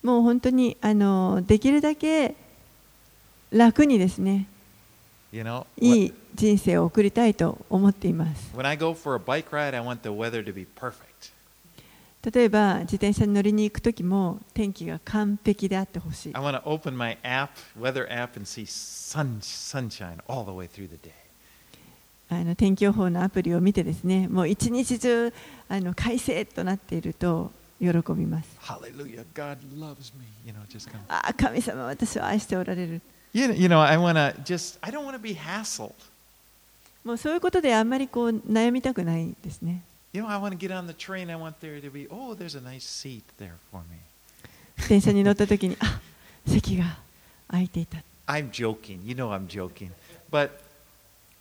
[0.03, 2.35] もう本当にあのできるだけ
[3.53, 4.49] 楽にですね、
[5.79, 8.51] いい人生を送りたいと思っています。
[12.25, 16.33] 例えば自転車に乗りに行くときも天気が完璧であってほしい。
[22.41, 25.33] あの天気予報のアプリを見てですね、もう一日中
[25.69, 28.49] あの快晴となっていると喜びます。
[28.63, 30.25] Hallelujah, God loves me.
[30.47, 31.01] You know, just kind of.
[31.09, 33.03] ああ、神様私を愛しておられる。
[33.35, 35.93] You know, I want to just, I don't want to be hassled.
[37.05, 39.83] もうそういうことであんまりこう悩みたくないですね。
[40.13, 41.31] You know, I want to get on the train.
[41.31, 43.99] I want there to be, oh, there's a nice seat there for me.
[44.89, 46.01] 電車に乗った時に、あ
[46.47, 46.99] 席が
[47.49, 47.99] 空いていた。
[48.27, 49.01] I'm joking.
[49.05, 49.91] You know I'm joking.
[50.31, 50.51] But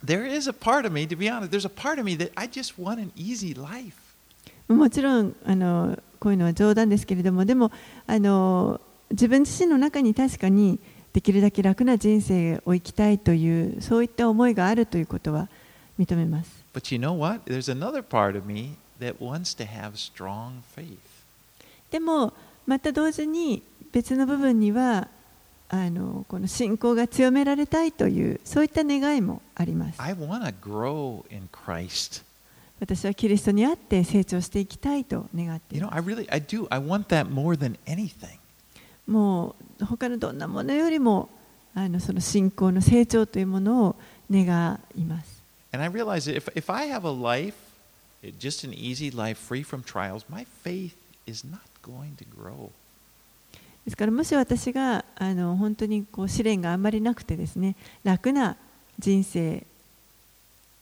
[0.03, 2.31] there is a part of me, to be honest, there's a part of me that
[2.35, 3.95] I just want an easy life.
[4.67, 7.71] もちろんあのこういうのは冗談ですけれども、でも
[8.07, 8.79] あの
[9.09, 10.79] 自分自身の中に確かに
[11.13, 15.49] できるだけ楽な人生を生きたいというそういった思いがあるということは
[15.99, 16.63] 認めます。
[16.73, 17.41] But you know what?
[17.51, 20.97] There's another part of me that wants to have strong faith.
[21.91, 22.33] でも
[22.65, 25.09] また同時に別の部分には
[25.73, 30.01] あのこの信仰が強められたいというそういった願いもあります。
[32.81, 35.93] 私はキリストにあって成長していきたいと願っています。
[39.07, 41.29] もう他のどんなものよりも
[41.73, 43.95] あのその信仰の成長というものを
[44.29, 45.41] 願います。
[53.91, 57.75] ですからもし私があの本当にこう試練があんまりなくてですね
[58.05, 58.55] 楽な
[58.97, 59.65] 人生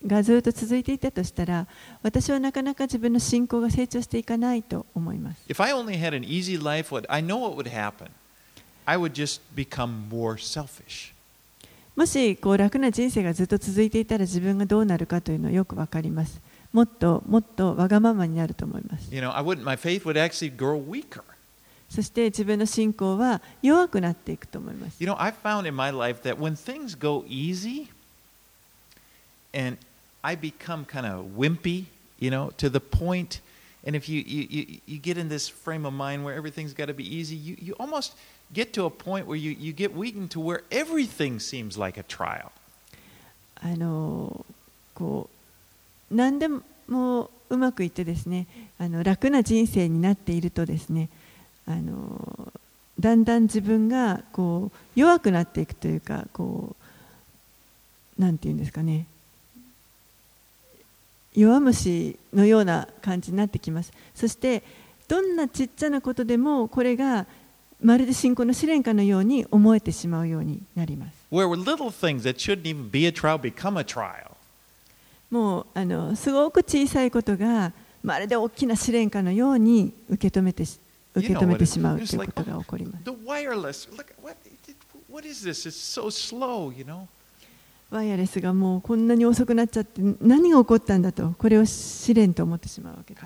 [0.05, 1.65] がずっと続いていたとしたら
[2.03, 5.41] 私はなかなか自分の信仰が成長していかないと思います。
[5.49, 8.09] If I only had an easy life, I know what would happen.
[8.85, 11.11] I would just become more selfish.
[11.95, 16.39] もしこう楽な人生がずっと続いていたら自分がどうなるかというのはよくわかります。
[16.71, 19.11] もっともっとわがままになると思います。
[19.11, 19.63] You know, I wouldn't.
[19.63, 21.23] My faith would actually grow weaker.
[21.89, 25.03] そして自分の信仰は弱くなっていくと思います。
[25.03, 27.87] You know, I found in my life that when things go easy,
[29.53, 29.77] and
[30.21, 31.85] I become kind of wimpy,
[32.19, 33.41] you know, to the point,
[33.85, 36.87] and if you you, you, you get in this frame of mind where everything's got
[36.87, 38.13] to be easy, you, you almost
[38.53, 42.03] get to a point where you, you get weakened to where everything seems like a
[42.03, 42.51] trial.
[43.61, 44.45] あの
[44.93, 45.29] こ
[46.11, 46.47] う何で
[46.87, 51.09] もうまくいってですねあの楽な人生になっているとですね
[51.69, 52.51] あの
[52.99, 56.75] だんだん自分がこう弱くなっていくというかこ
[58.17, 59.05] うなんていうんですかね。
[61.35, 63.93] 弱虫のような感じになってきます。
[64.15, 64.63] そして
[65.07, 67.27] どんなちっちゃなことでもこれが
[67.81, 71.13] まるで信仰の試練かのように思えてしまうようになります.
[75.31, 77.71] もうあのすごく小さいことが
[78.03, 80.79] まるで大きな試練かのように受け止めてし
[81.15, 83.03] 受け止めてしまうということが起こります。
[87.89, 93.25] ワイヤレスがもうこんなに遅くなっちゃって何が起こったんだとこれを試練と思ってしまうわけです。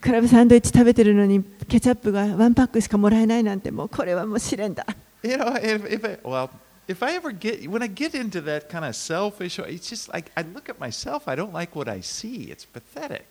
[0.00, 4.84] クラブサンドイッチ食べてるのにケチャップがワンパックしかもらえないなんてもうこれはもう試練だ。
[6.88, 10.42] If I ever get, when I get into that kind of selfish, it's just like I
[10.42, 12.50] look at myself, I don't like what I see.
[12.50, 13.24] It's pathetic.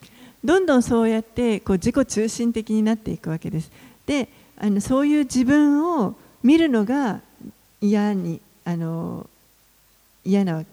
[0.43, 3.71] どんどんそうやってこう自己中心的になっていくわけです。
[4.05, 7.21] であのそういう自分を見るのが
[7.81, 9.27] 嫌にあの
[10.23, 10.63] 嫌な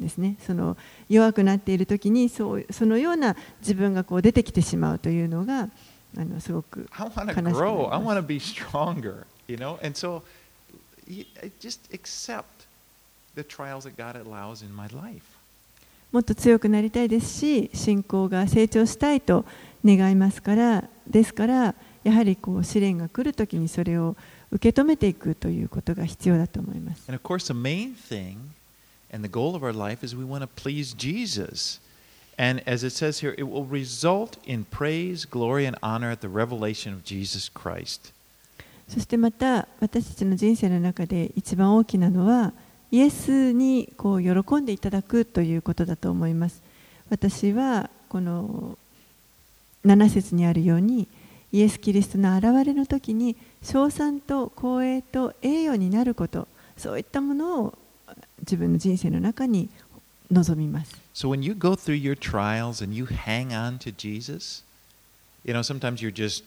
[0.00, 0.76] ですねその
[1.08, 5.68] 弱くなっている時にそうそのような自分がこう出てきてしまうというのが
[6.18, 7.94] あのすごく I 悲しくなり grow.
[7.94, 9.78] I ます want to be stronger, you know?
[9.84, 10.22] And so I
[11.60, 12.66] just accept
[13.34, 15.22] the trials that God allows in my life.
[16.12, 19.46] もっと強くなりたいですし信仰が成長したいと
[19.82, 21.74] 願いますからですから
[22.04, 24.14] やはりこう試練が来る時にそれを
[24.50, 27.04] 受け止めていくということが必要だと思います。
[27.08, 28.36] And of course, the main thing
[29.12, 31.80] and the goal of our life is we want to please Jesus.
[32.38, 36.28] And as it says here, it will result in praise, glory, and honor at the
[36.28, 38.12] revelation of Jesus Christ.
[38.88, 42.52] そしてまた私たちの人生の中で一番大きなのは
[42.90, 46.62] イエスにこう喜んでいただくということだと思います。
[47.08, 48.76] 私はこの
[49.84, 51.08] 7節にあるように
[51.52, 57.78] イエス・キリストの現れの時に称賛と光栄と栄誉になることそういったものを
[58.40, 59.68] 自分の人生の中に
[60.30, 60.96] 望みます。
[61.14, 64.64] So when you go through your trials and you hang on to Jesus,
[65.44, 66.42] you know, sometimes you're just,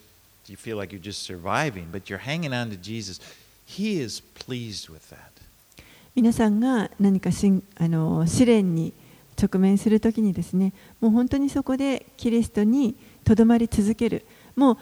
[0.49, 3.19] you feel like you're just surviving, but you're hanging on to Jesus.
[3.65, 5.35] He is pleased with that.
[6.15, 8.93] 皆さんが何かしんあの試練に
[9.41, 10.71] 直面するときにですね
[11.01, 14.23] もう本当にそこでキリストにとどまり続ける
[14.55, 14.77] もう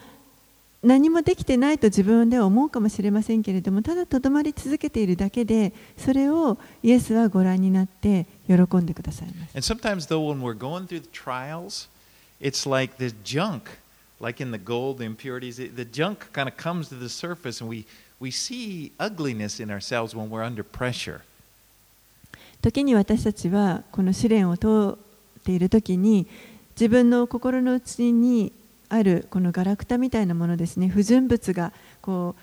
[0.83, 11.87] 何もできてないと自分では思うかもしれませんけれどもただとどまり続けているだけでそれをイエスはご覧になって喜んでくださいます And sometimes, though, when we're going through the trials,
[12.41, 13.61] it's like the junk,
[14.23, 17.61] like in the gold, the impurities, it- the junk kind of comes to the surface,
[17.61, 17.85] and we,
[18.19, 21.21] we see ugliness in ourselves when we're under pressure.
[22.61, 26.25] 時に私たちはこの試練を通っている時に
[26.79, 28.53] 自分の心の内に
[28.87, 32.35] あるこのガラクタみたいなものですね不純物がこ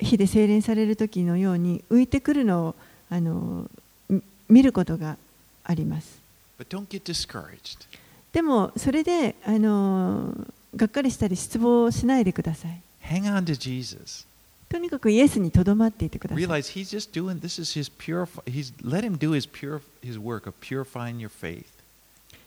[0.00, 2.74] う火で精錬される時のように浮いてくるのを
[3.08, 3.70] あの
[4.10, 5.16] み見ることが
[5.64, 6.18] あります
[6.58, 7.86] But don't get discouraged.
[8.34, 10.34] でもそれであの
[10.74, 14.26] がっかりしたり失望しないでください Hang on to Jesus.
[14.68, 18.42] とにかくイエスにとどまっていてください Realize He's just doing this is His purify.
[18.44, 21.66] He's let Him do His pure His work of purifying your faith.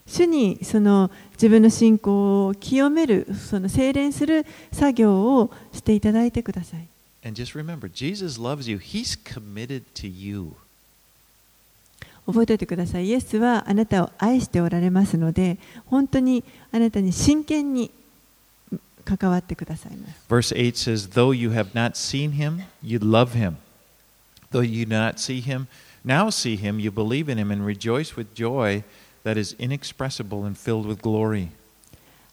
[0.07, 6.87] 主にその自分の信仰を清めるその精錬する作業をしていただいてください
[7.25, 8.77] And just remember, Jesus loves you.
[8.77, 10.53] He's committed to you.
[12.27, 13.07] 覚えておいてください。
[13.07, 15.57] イエスはあなたを愛しておられますので、
[15.87, 17.89] 本当にあなたに真剣に
[19.05, 20.25] 関わってくださいます。
[20.27, 23.57] Verse 8 says, Though you have not seen him, you love him.
[24.51, 25.67] Though you do not see him,
[26.03, 28.83] now see him, you believe in him and rejoice with joy
[29.23, 31.49] that is inexpressible and filled with glory.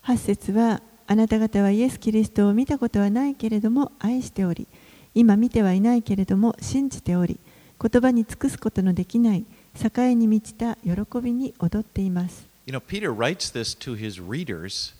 [0.04, 4.66] 8節はあなた方はイエス・キリストを見たことはないけれども愛しており
[5.14, 7.38] 今見てはいないけれども信じており
[7.80, 9.44] 言葉に尽くすことのできない
[9.74, 14.94] 栄に満ちた喜びに踊っています You know, Peter writes this to his readers,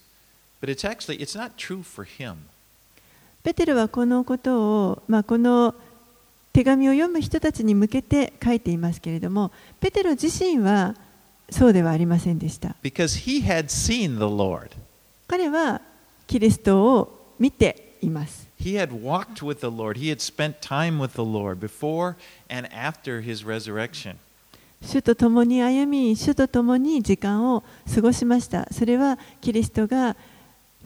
[0.63, 2.37] but it's actually it's not true for him.
[3.43, 5.75] ペテロはこのことを、まあ、この
[6.53, 9.51] 手紙を読む人たちに向けて書いていますけれども
[9.81, 10.95] ペテロ自身は
[11.51, 14.71] そうではありませんでした Because he had seen the Lord.
[15.27, 15.81] 彼は
[16.29, 19.99] キリストを見ています He had walked with the Lord.
[19.99, 22.15] He had spent time with the Lord before
[22.49, 24.15] and after his resurrection.
[24.83, 28.69] 主と共に歩み、主と共に時間を過ごしました。
[28.73, 30.17] それはキリストが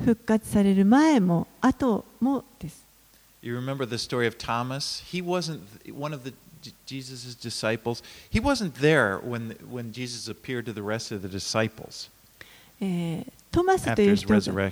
[0.04, 2.84] 復活される前も後もです。
[3.42, 5.02] You remember the story of Thomas?
[5.04, 5.60] He wasn't
[5.92, 6.34] one of the
[6.86, 8.02] Jesus' disciples.
[8.30, 12.10] He wasn't there when, when Jesus appeared to the rest of the disciples
[12.80, 14.62] えートマスという人が.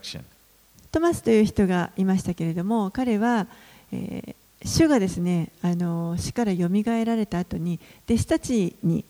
[0.90, 3.46] トマスという人がいましたけれども、彼は、
[3.92, 4.34] えー
[4.66, 9.04] 主がですね、あの死からよみがえられた後に弟子たちに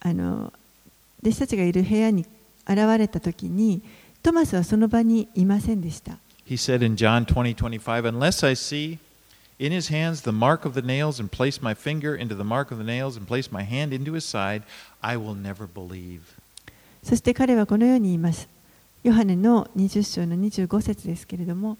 [0.00, 0.50] あの
[1.20, 2.24] 弟子たちがいる部屋に
[2.66, 3.82] 現れた時に
[4.22, 6.18] トマスはその場にいませんでした。
[6.46, 8.98] He said in John 20, 25, Unless I see
[9.58, 12.72] in his hands the mark of the nails and place my finger into the mark
[12.72, 14.62] of the nails and place my hand into his side,
[15.00, 16.20] I will never believe.
[17.02, 18.48] そして彼はこのように言います。
[19.04, 21.78] ヨハネの20章の25節ですけれども、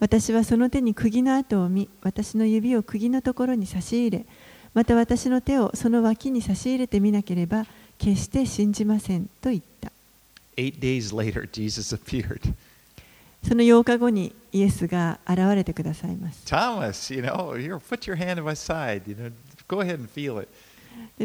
[0.00, 4.26] 私はその手に釘の跡を見、私の指を釘のところに差し入れ、
[4.74, 7.66] また私の手をその脇に差し入れてみなければ、
[7.98, 9.91] 決して信じませんと言った。
[13.46, 16.42] その8日後にイエスが現れてくださいます。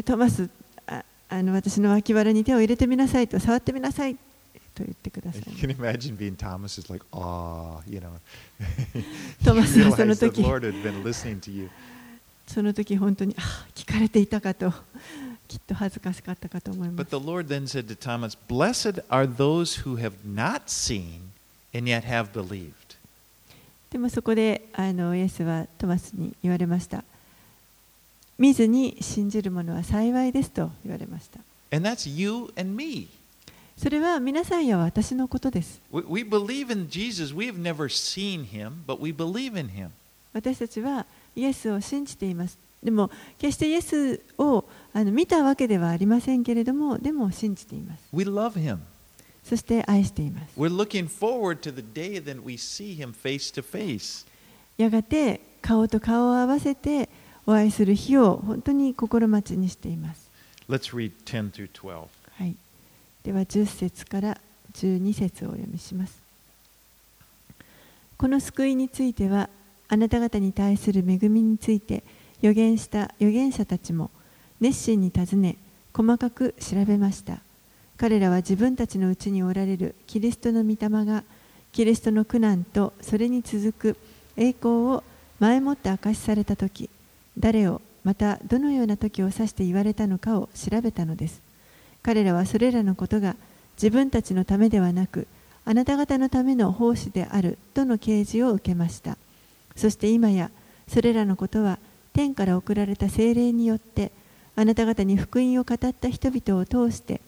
[0.02, 0.48] トマス、トマス
[0.86, 4.14] ああの私の脇腹に手を入れてみなさいと、触ってみなさい
[4.74, 5.42] と言ってください。
[9.44, 10.42] トマスはその時、
[12.46, 14.72] その時本当にあ聞かれていたかと。
[15.48, 17.10] きっと恥ずかしかったかと思いま But す。
[17.10, 21.30] the Lord then said to Thomas, Blessed are those who have not seen
[21.74, 22.72] and yet have believed.
[23.90, 27.02] でもそこであのイエスはトマスに言われました。
[28.38, 31.40] 見ずに信じる者は幸いですと言われました。
[31.74, 33.08] And that's you and me.
[33.76, 35.80] それは皆さんや私のことです。
[35.90, 37.34] We, we believe in Jesus.
[37.34, 39.88] We have never seen him, but we believe in him.
[40.34, 42.58] 私たちはイエスを信じています。
[42.82, 44.64] でも決してイエスを
[44.98, 48.02] あの見たわけではありませんけれども、でも信じています。
[48.12, 48.78] We love him.
[49.44, 50.58] そして愛しています。
[50.58, 54.26] We're looking forward to the day that we see him face to face.
[54.76, 57.08] やがて顔と顔を合わせて
[57.46, 60.28] お会いする日を本当に心待ちにしています。
[60.68, 62.08] Let's read 10 through 12.
[62.32, 62.56] はい、
[63.22, 64.40] では10節から
[64.72, 66.18] 12節をお読みします。
[68.16, 69.48] この救いについては
[69.86, 72.02] あなた方に対する恵みについて
[72.42, 74.10] 予言した預言者たちも
[74.60, 75.56] 熱心に尋ね
[75.92, 77.38] 細かく調べました。
[77.96, 81.24] 彼らは自分たちのうちにおられるキリストの御霊が
[81.72, 83.96] キリストの苦難とそれに続く
[84.36, 85.04] 栄光を
[85.40, 86.88] 前もって明かしされた時
[87.36, 91.40] 誰をまたどのような時を指して言われたのかを調べたのです。
[92.02, 93.36] 彼らはそれらのことが
[93.76, 95.26] 自分たちのためではなく
[95.64, 99.18] あなた方のための奉仕であるとの啓示を受けました。
[99.76, 100.50] そして今や
[100.88, 101.78] それらのことは
[102.12, 104.10] 天から送られた精霊によって
[104.58, 107.20] あなた方に福音を語った人々を通して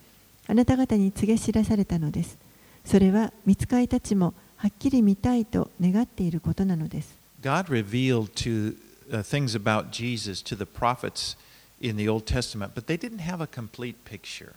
[0.49, 2.37] あなた方に告げ知らされたのです
[2.85, 8.74] それは見つかりたちもはっきり見たいと願っていることなのです God revealed to
[9.12, 11.37] uh, things about Jesus to the prophets
[11.81, 14.53] in the Old Testament, but they didn't have a complete picture.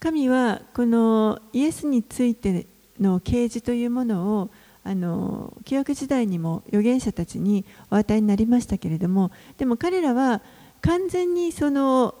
[0.00, 2.64] 神はこのイエスについて
[2.98, 4.50] の啓示というものを
[4.82, 10.40] あの旧約時代にも預言者たちにお与えになりましたけれどもでも彼らは
[10.86, 12.14] 完全にその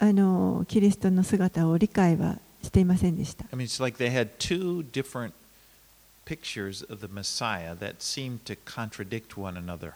[0.00, 5.32] あのキリストの姿を理解はしていませんでした I mean, it's like they had two different
[6.24, 9.92] pictures of the Messiah that seemed to contradict one another.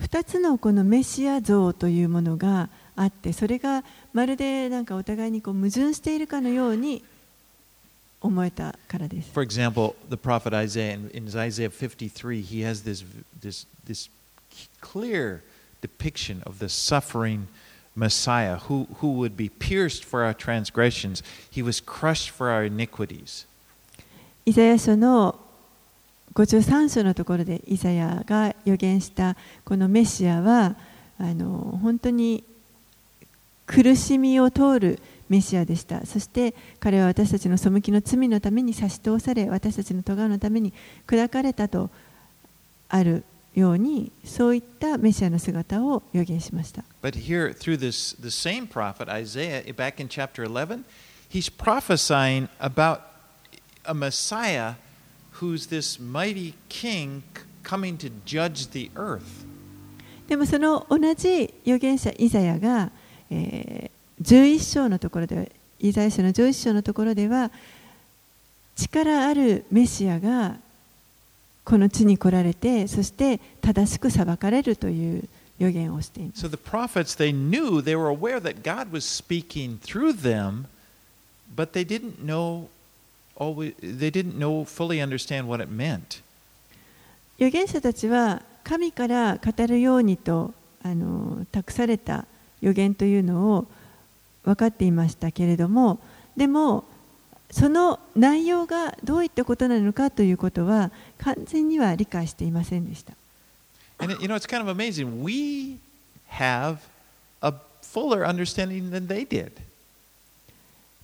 [0.00, 7.04] 2つのこのメシア像というものがあってそれがまるでなんかお互いにこう矛盾しているかのように
[8.20, 9.30] 思えたからです。
[9.32, 13.04] For example, the prophet Isaiah, in, Isaiah 53, he has this,
[13.40, 14.10] this, this
[14.80, 15.42] clear
[15.82, 17.48] depiction of the suffering
[17.94, 23.46] Messiah who, who would be pierced for our transgressions, he was crushed for our iniquities.
[24.44, 25.38] イザヤ書の
[26.34, 30.74] 53章のところでイザヤが予言したこのメシアは
[31.20, 32.42] あの本当に
[33.66, 40.72] 苦しみを通るメシアでしたそして彼は私たちの背きの罪のために差し通され私たちの咎のために
[41.06, 41.90] 砕かれたと
[42.88, 43.24] ある
[43.54, 50.84] ようにそういったメシアの姿を予言しました But here, through this, the same prophet, Isaiah, back in chapter 11,
[51.28, 53.00] he's prophesying about
[53.84, 54.74] a Messiah
[55.40, 57.22] who's this mighty king
[57.62, 59.46] coming to judge the earth.
[60.28, 62.90] でもその同じ預言者イザヤが、
[63.30, 65.44] えー11章のところでは
[65.80, 67.50] イザヤ書の11章のところでは
[68.76, 70.56] 力あるメシアが
[71.64, 80.66] この地に来られてそして正しく裁かれるという予言をしています So the prophets, they knew, they were aware that God was speaking through them,
[81.54, 82.68] but they didn't know
[83.36, 86.22] always, they didn't know fully understand what it meant.
[87.38, 92.26] 預言者たちは神から語るようにとあの託された
[92.60, 93.66] 予言というのを
[94.44, 95.98] 分かっていましたけれども
[96.36, 96.84] でも
[97.52, 103.12] その内容がどういったことなのかということは完全には理解していませんでした。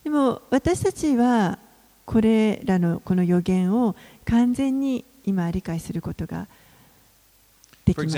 [0.03, 1.59] でも私たちは
[2.07, 3.95] これらのこの予言を
[4.25, 6.47] 完全に今理解することが
[7.85, 8.09] できます。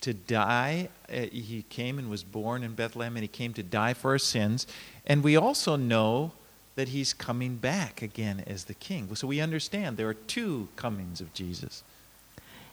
[0.00, 0.88] to die.
[1.08, 4.18] Uh, he came and was born in Bethlehem, and he came to die for our
[4.18, 4.66] sins.
[5.06, 6.32] And we also know
[6.76, 9.14] that he's coming back again as the king.
[9.14, 11.84] So we understand there are two comings of Jesus.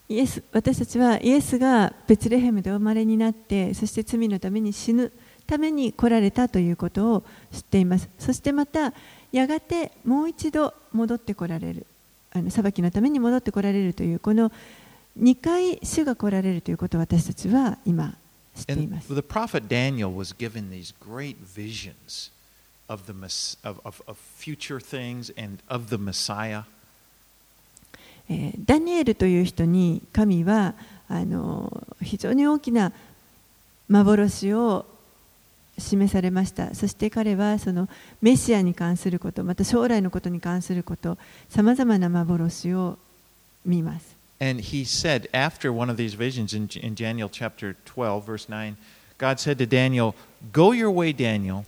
[0.09, 5.09] イエス私たちはイエスがベツレヘムでお生まれになってそして罪のために死ぬ
[5.47, 7.23] ために来られたということを
[7.53, 8.93] 知っていますそしてまた
[9.31, 11.85] やがてもう一度戻ってこられる
[12.33, 14.51] あの裁きのために戻ってこられるというこの
[15.18, 18.14] 2回主が来られるということを私たちは今
[18.54, 19.14] 知っています。
[19.14, 22.30] The prophet Daniel was given these great visions
[22.88, 26.64] of, the, mess- of, of, of future things and of the Messiah.
[28.28, 30.74] えーダニエルという人に神は
[31.08, 32.92] あの非常に大きな
[33.88, 34.84] 幻を
[35.78, 36.74] 示されました。
[36.74, 37.88] そして彼はその
[38.20, 42.98] メシアに関することまた将来のことに関することさまざまな幻を
[43.64, 48.76] 見ます And he said, after one of these visions in, in Daniel chapter 12, verse 9,
[49.18, 50.14] God said to Daniel,
[50.52, 51.64] Go your way, Daniel,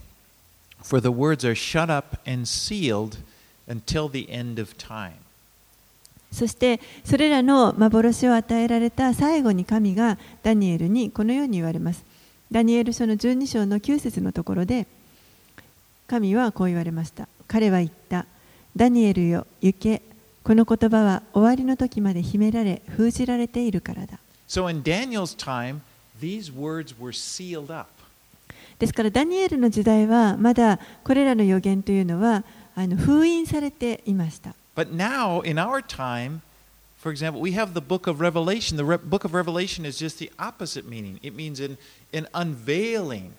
[0.82, 3.18] for the words are shut up and sealed
[3.66, 5.24] until the end of time.
[6.30, 12.04] そしてそれらの幻を与えられた最後に神がダニエルにこのように言われます
[12.52, 14.86] ダニエル書の12章の9節のところで
[16.06, 18.26] 神はこう言われました彼は言った
[18.76, 20.02] ダニエルよ行け
[20.48, 24.18] この言葉は終わりの時まで秘められ封じられているからだ
[24.48, 25.82] So in Daniel's time,
[26.22, 27.90] these words were sealed up.
[28.78, 32.44] ですからダニエルの時代はまだこれらの予言というのは
[32.74, 36.40] あの封印されていました But now, in our time,
[36.98, 38.78] for example, we have the book of Revelation.
[38.78, 41.20] The re- book of Revelation is just the opposite meaning.
[41.22, 41.76] It means an,
[42.14, 43.32] an unveiling.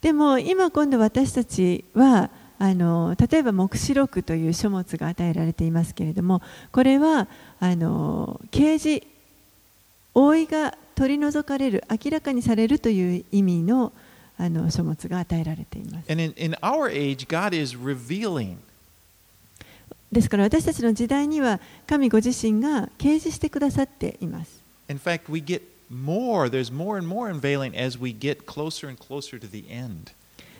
[0.00, 2.30] でも今今度私たちは
[2.62, 6.40] あの例えば黙示録という書物が与えられていますけれども
[6.70, 7.26] これは
[7.58, 9.04] あの啓示
[10.14, 13.92] 覆いが取り除かれる明らかにされるという意味の
[14.38, 18.58] あの書物が与えられています And in, in our age, God is revealing.
[20.12, 21.58] ですから私たちの時代には
[21.88, 28.96] 神ご自身が啓示してくださっています In fact, we get more, there's more and more unveiling as we get closer and
[29.04, 30.12] closer to the end.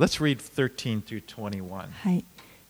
[0.00, 1.90] Let's read 13 through 21.
[1.90, 2.24] はい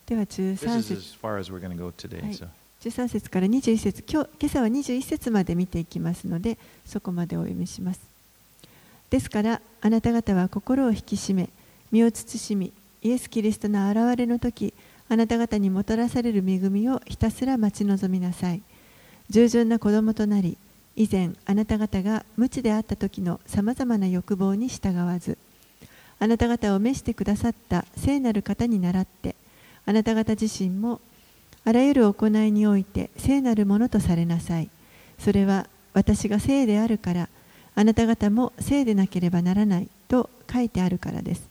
[0.05, 2.21] では This 13 is 節 as far as we're going to go today.
[2.21, 2.37] Right.
[2.37, 2.47] So.
[2.81, 8.01] 13節から21節今日今朝は21節まで見ていきますのでそこまでお読みします
[9.11, 11.49] ですからあなた方は心を引き締め
[11.91, 12.73] 身を慎み
[13.03, 14.73] イエス・キリストの現れの時
[15.09, 18.61] あなた方にもたらされる恵みをひたすら待ち望みなさい
[19.29, 20.57] 従順な子供となり
[20.95, 25.37] 以前あなた方が無知であった時のさまざまな欲望に従わず
[26.21, 29.35] あなた方を召してくださった聖なる方に倣って
[29.87, 31.01] あなた方自身も
[31.65, 34.69] あらゆる行いにおいて聖なるものとされなさい。
[35.17, 37.29] それは私が聖であるから
[37.73, 41.49] あなた方も聖でなければならないと書いてあるからです。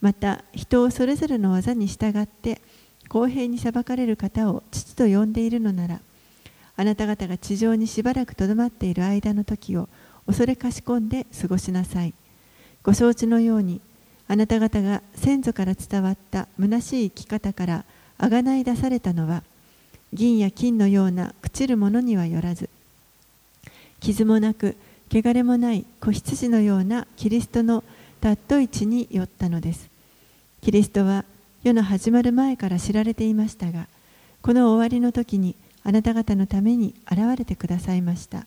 [0.00, 2.60] また人をそれぞれの技に従って
[3.08, 6.00] 公平に裁かれる方を父と呼んでいるのなら
[6.76, 9.88] あなた方が地上にしばらくとどまっている間の時を
[10.26, 12.14] 恐れかしこんで過ごしなさい。
[12.82, 13.80] ご承知のように
[14.32, 17.84] あなた方が先祖から伝わった虚しい生き方から
[18.16, 19.42] あがない出されたのは
[20.14, 22.70] 銀や金のような朽ちるものにはよらず
[24.00, 24.74] 傷もなく
[25.12, 27.84] 汚れもない子羊のようなキリストの
[28.22, 29.90] 尊い地によったのです。
[30.62, 31.26] キリストは
[31.62, 33.86] 世の始まる前から知られていましたが
[34.40, 35.54] この終わりの時に
[35.84, 38.46] あなた方のために現れてくださいました。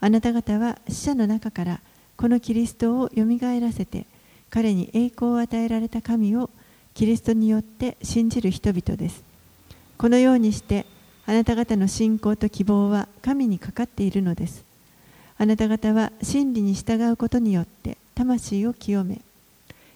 [0.00, 1.80] あなた方は死者の中から
[2.16, 4.06] このキリストをよみがえらせて
[4.54, 6.48] 彼に栄光を与えられた神を
[6.94, 9.24] キリストによって信じる人々です。
[9.98, 10.86] このようにして
[11.26, 14.64] あなた方の信仰と希望は神にかかっているのです。
[15.38, 19.22] あなた方は真理に従うことによって魂を清め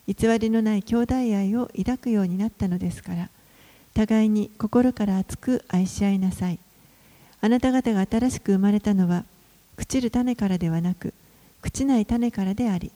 [0.09, 3.29] 偽りのない兄弟愛を抱くようになったのですから
[3.95, 6.59] 互いに心から熱く愛し合いなさい。
[7.41, 9.25] あなた方が新しく生まれたのは
[9.77, 11.15] 朽ちる種からではなく
[11.63, 12.91] 朽ちない種からであり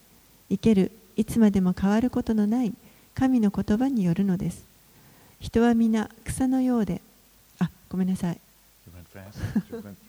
[0.50, 2.72] 生けるいつまでも変わることのない
[3.14, 4.64] 神の言葉によるのです
[5.40, 7.00] 人は皆草のようで
[7.58, 8.38] あごめんなさい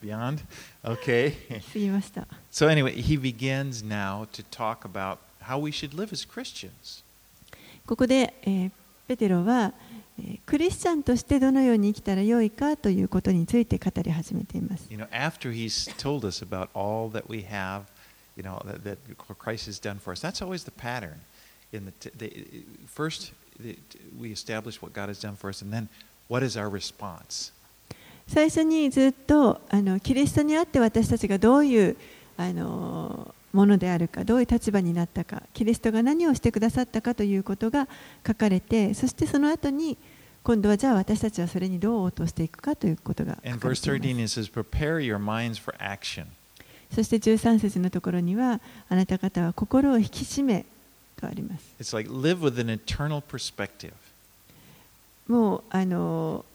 [0.02, 0.40] beyond?
[0.84, 1.34] Okay.
[1.74, 7.04] 過ぎました So, anyway, he begins now to talk about how we should live as Christians.
[7.86, 8.72] ここで、えー
[9.06, 9.74] ペテロは、
[10.18, 14.88] えークリスチャンとしてどのように生きたらよいかということについて語り始めています。
[14.90, 17.82] You know, after he's told us about all that we have,
[18.36, 18.98] you know, that, that
[19.38, 21.20] Christ has done for us, that's always the pattern.
[21.72, 23.78] In the, t- the, first, the,
[24.20, 25.90] we establish what God has done for us, and then
[26.28, 27.52] what is our response?
[28.26, 31.98] 最初にずっとあのキリストにあって私たちがどういう
[32.38, 37.88] あのものであるかどういう立場になったかキリストが何をしてくださったかということが
[38.26, 39.98] 書かれてそしてその後に
[40.44, 44.44] 今度はじゃあ私たちはそれにどう応答していくかということが書かれていま 13, す
[46.94, 50.66] そして13節のところにはあなた方は心を引き締め
[51.20, 51.64] とあります。
[55.28, 56.46] もうあの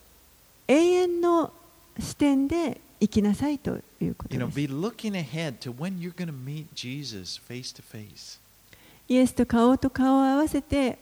[0.69, 1.53] 永遠の
[1.99, 4.39] 視点で生きなさいということです。
[9.09, 10.99] イエスと顔と顔を合わせて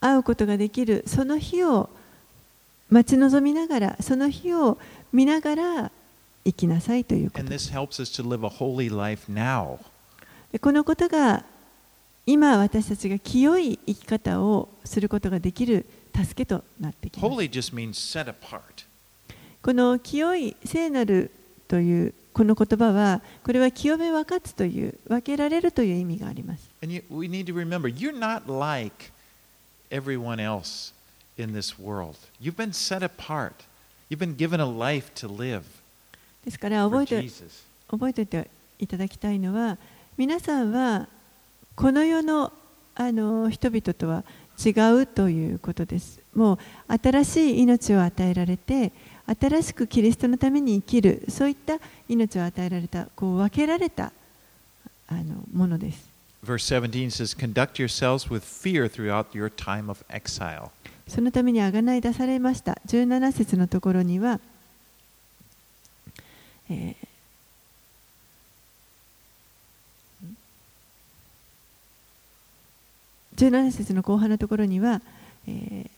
[0.00, 1.88] 会うことができるその日を
[2.90, 4.76] 待ち望みながらその日を
[5.12, 5.92] 見ながら
[6.44, 7.38] 生きなさいというこ。
[10.72, 11.44] のことが
[12.26, 17.34] 今私たちが清い生き方をすることができる助けとなってきます。
[19.62, 21.30] この清い聖なる
[21.68, 26.68] というこの言葉はこれは清め分かつという分けられるという意味があります。
[32.40, 33.52] You've been set apart.
[34.10, 35.62] You've been given a life to live.
[36.44, 37.28] ですから覚えて.
[37.88, 39.78] 覚えておいていただきたいのは
[40.16, 41.08] 皆さんは
[41.76, 42.52] この世の
[42.96, 44.22] あの人々とは
[44.64, 44.70] 違
[45.02, 46.58] うということですもう
[47.02, 48.92] 新しい命を与えられて
[49.40, 51.78] 新しくキリストのために生きるそういった
[52.08, 54.12] 命を与えられたこう分けられた
[55.08, 55.22] あの
[55.52, 56.08] ものです
[56.44, 60.70] Verse 17 says, Conduct yourselves with fear throughout your time of exile.
[61.08, 64.40] そのためにあがない出されました17節のところには、
[66.70, 67.06] えー
[73.36, 75.00] 17節の後半のところには、
[75.46, 75.90] えー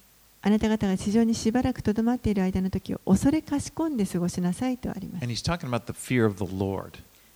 [0.42, 6.92] あなた方が地上にしばらくとどまっている間の時を恐れかしこんで過ごしなさいとあります And he's talking about the fear of the Lord.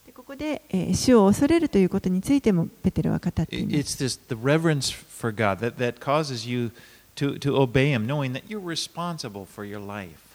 [0.06, 6.70] でここで、えー主を恐れるということについてもペテロは語っています It's this the reverence for God that, that causes you
[7.16, 10.29] to, to obey him, knowing that you're responsible for your life.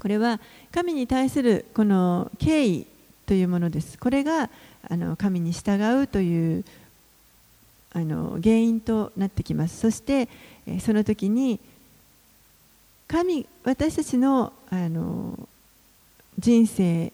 [0.00, 0.40] これは
[0.72, 2.86] 神に対するこの敬意
[3.26, 3.98] というものです。
[3.98, 4.50] これが
[4.88, 6.64] あの神に従うという
[7.92, 9.78] あの原因となってきます。
[9.78, 10.28] そして
[10.80, 11.58] その時に
[13.08, 15.48] 神私たちのあの
[16.38, 17.12] 人生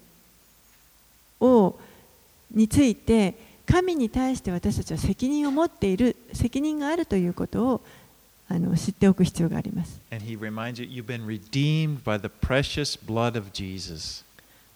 [1.40, 1.78] を
[2.50, 7.80] について神に対して私たちは責任を持っている責任があるということを
[8.52, 9.98] あの知っておく必要があります。
[10.10, 14.24] And he reminds you, you've been redeemed by the precious blood of Jesus.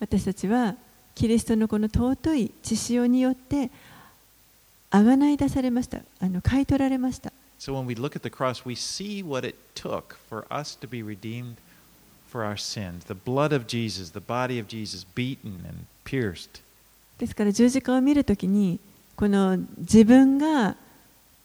[0.00, 0.74] 私たちは
[1.14, 3.70] キリストのこの尊い血潮によって
[4.90, 10.88] あがない出されましたあの買い取られました So when we look at the cross, we see what it took for us to
[10.88, 11.56] be redeemed
[12.30, 13.04] for our sins.
[13.06, 16.62] The blood of Jesus, the body of Jesus, beaten and pierced.
[17.18, 18.78] ですから十字架を見るときに
[19.16, 20.76] この自分が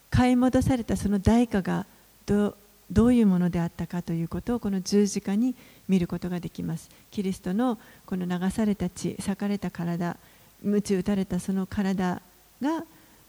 [0.10, 1.86] 買い戻されたその代価が
[2.32, 2.56] ど
[2.90, 5.56] どういうものであったかということをこの十字架に
[5.88, 6.90] 見ることができます。
[7.10, 10.18] キリストのこの流された血、裂かれた体、
[10.62, 12.22] 鞭打たれたその体
[12.62, 12.84] が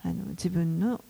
[0.05, 1.01] あの自分の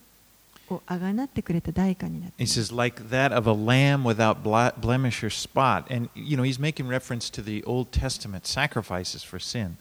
[0.70, 5.84] をあがなってくれた代価になって He says, like that of a lamb without blemish or spot.
[5.90, 9.76] And, you know, he's making reference to the Old Testament sacrifices for sin.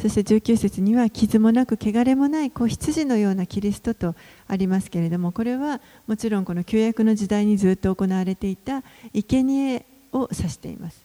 [0.00, 4.14] そして19節には傷もなく汚れもない子羊のようなキリストと
[4.48, 8.82] ありますけれどもこれはもちろんこの旧約の時代にずっと行われていた
[9.12, 11.00] 生贄を指しています。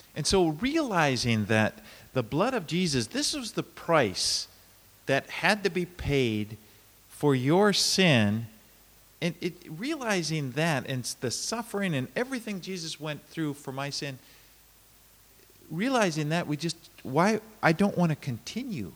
[15.71, 18.91] Realizing that we just, why, I don't want to continue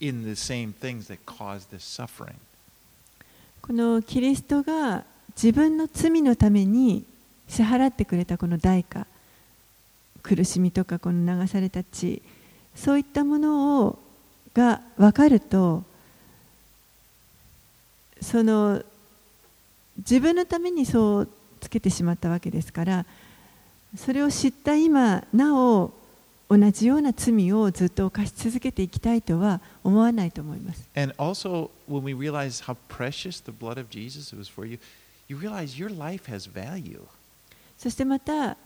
[0.00, 2.36] in the same things that cause this suffering.
[3.62, 7.04] このキリストが自分の罪のために
[7.48, 9.06] 支払ってくれたこの代価
[10.22, 12.22] 苦しみとかこの流された血
[12.74, 13.98] そういったものを
[14.54, 15.82] が分かると
[18.20, 18.82] その
[19.98, 21.28] 自分のためにそう
[21.60, 23.06] つけてしまったわけですから
[23.96, 25.92] それを知った今なお
[26.48, 30.88] 同じような罪をずっと犯し続けていきたいとは思わないと思います。
[30.94, 34.78] And also, when we realize how precious the blood of Jesus was for you,
[35.28, 37.00] you realize your life has value.
[37.78, 38.56] そしてまた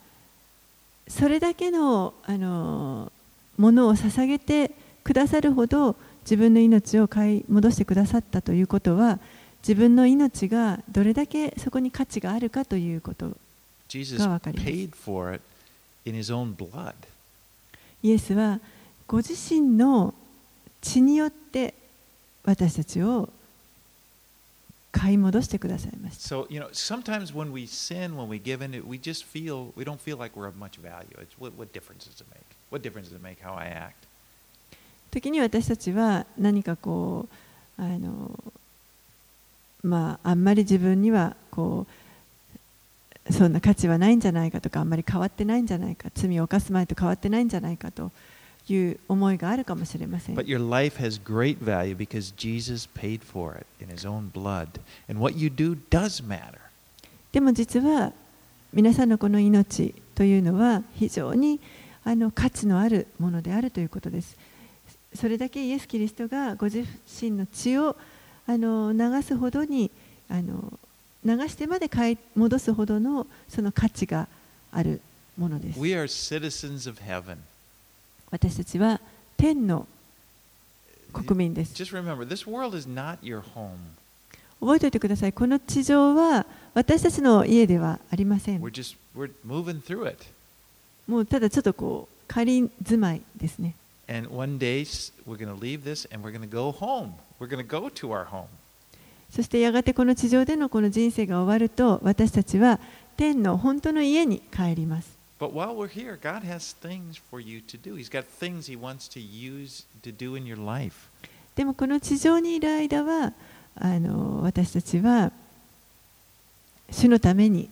[1.06, 3.12] それだけのあの
[3.56, 4.70] ものを捧げて
[5.02, 9.18] くださるほど自分の命を買い戻してくださったということは
[9.62, 13.36] 自分の命がどれだけそこに価値があるかということ
[18.02, 18.60] イエスは
[19.06, 20.14] ご自身の
[20.80, 21.74] 血によって
[22.44, 23.28] 私たちを
[24.92, 26.28] 買い戻してくださいました。
[35.10, 37.28] 時に私たちは何かこ
[37.78, 38.38] うあの、
[39.82, 42.07] まあ、あんまり自分にはこう
[43.30, 48.10] そんな価値はないんじゃないかとかあんまり変わってないんじゃないか罪を犯す前と変わってないんじゃないかと
[48.68, 54.80] いう思いがあるかもしれません But your life has great value because Jesus paid for it in his own blood.
[55.08, 56.58] And what you do does matter.
[57.32, 58.12] でも実は
[58.72, 61.60] 皆さんのこの命というのは非常に
[62.04, 64.36] あの価値のあるものであるということです
[65.14, 66.84] それだけイエス・キリストがご自
[67.20, 67.96] 身の血を
[68.46, 69.90] あの流すほどに
[70.28, 70.78] あの
[71.28, 74.26] 流してまで買い戻すほどのその価値が
[74.72, 75.02] ある
[75.36, 75.78] ものです。
[78.30, 79.00] 私たちは
[79.36, 79.86] 天の
[81.12, 81.74] 国民です。
[84.60, 85.32] 覚えておいてください。
[85.32, 88.60] この地上は私たちの家ではありません。
[91.06, 93.74] もうただちょっとこう仮住まいですね。
[99.30, 102.80] そしてやがてこの地上でのこの人生が終わると私たちは
[103.16, 105.18] 天の本当の家に帰ります。
[111.54, 113.32] でもこの地上にいる間は
[113.76, 115.30] あの私たちは
[116.90, 117.68] 主のために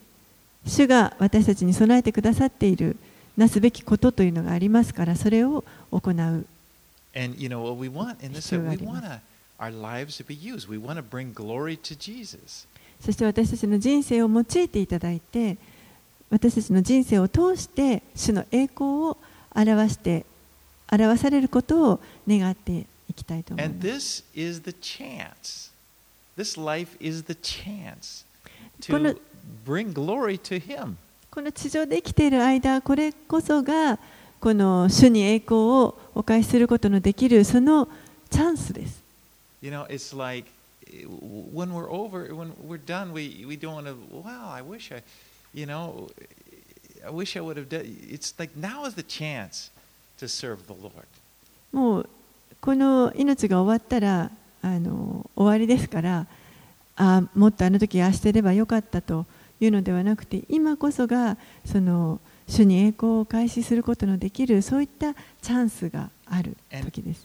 [0.66, 2.96] 主が私たちに備えてくださっている
[3.36, 6.46] なすべきことというのがありますからそれを行う。
[9.58, 10.68] Our lives to be used.
[10.68, 12.66] We want to bring glory to Jesus.
[13.00, 15.58] そして私たちの人生を用いていただいて
[16.30, 19.18] 私たちの人生を通して主の栄光を
[19.54, 20.24] 表して
[20.90, 24.24] 表されることを願っていきたいと思い And ます。
[24.34, 25.70] this is the chance.
[26.36, 28.24] This life is the chance
[28.90, 29.20] この to
[29.66, 30.94] bring glory to Him.
[31.30, 33.98] この地上で生きている間これこそが
[34.40, 37.88] この主に栄光をお返しすることのできるその
[38.30, 39.05] チャンスです。
[39.60, 40.44] You know, it's like
[41.52, 45.02] when we're over, when we're done, we, we don't want to, wow, I wish I,
[45.52, 46.08] you know,
[47.04, 47.82] I wish I would have done.
[48.08, 49.70] It's like now is the chance
[50.18, 51.06] to serve the Lord.
[51.72, 52.08] もう
[52.60, 54.30] この命が終わったら
[54.62, 56.26] あの終わりですから
[56.96, 59.26] あもっとあの時ああしてればよかったと
[59.60, 67.24] いうのではなくて今こそがその主に栄光を開始することのできるそういったチャンスがある時です。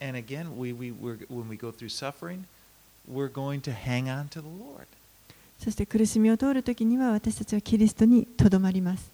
[5.60, 9.12] そして苦しみを通る時には私たちはキリストにとどまります。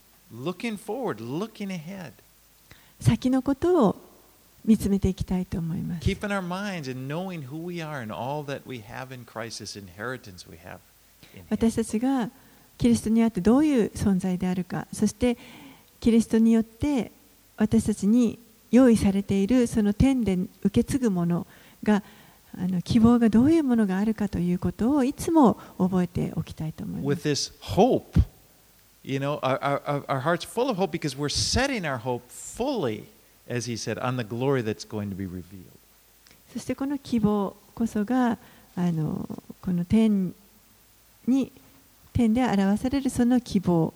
[3.00, 3.96] 先のことを
[4.66, 6.10] 見つめていきたいと思います。
[11.50, 12.30] 私たちが
[12.78, 15.38] キリストにあってどういう存在であるか、そして
[16.00, 17.12] キリストによって
[17.58, 18.40] 私たちに
[18.72, 21.48] 用意されているその天で受け継ぐもの
[21.84, 22.04] が
[22.58, 27.52] あの希望がどういうものがあるかということをいつも覚えておきたいと思いま With す。
[27.52, 28.20] this hope,
[29.04, 33.04] you know, our, our, our heart's full of hope because we're setting our hope fully,
[33.48, 35.78] as He said, on the glory that's going to be revealed.
[36.54, 38.38] そしてこの希望こそが
[38.76, 39.28] あの
[39.62, 40.34] この天
[41.28, 41.52] に
[42.14, 43.94] 天で表されるその希望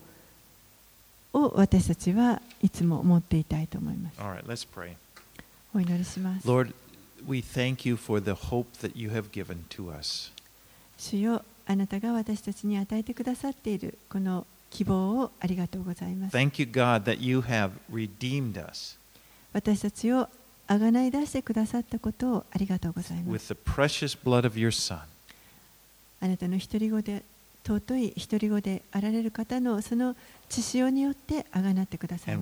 [1.34, 4.20] を私たちはいつも持っていたいと思います。
[4.20, 4.95] All right, let's pray.
[5.74, 6.47] お祈りします。
[6.47, 6.74] Lord,
[7.28, 10.32] we thank you for the hope that you have given to us.
[10.97, 16.36] 主よあなたが私たちに与えてくださっているこの希望をありがとうございます。
[16.36, 18.97] Thank you, God, that you have redeemed us
[19.53, 20.30] 私たちを
[20.68, 23.53] あがない出してくださったことをありがとうございま with す。
[23.53, 24.99] the precious blood of your Son.
[26.22, 27.24] あなたの一人子で
[27.66, 30.16] 尊い一り子であられる方のその
[30.49, 32.39] 血潮によってあがなってくださる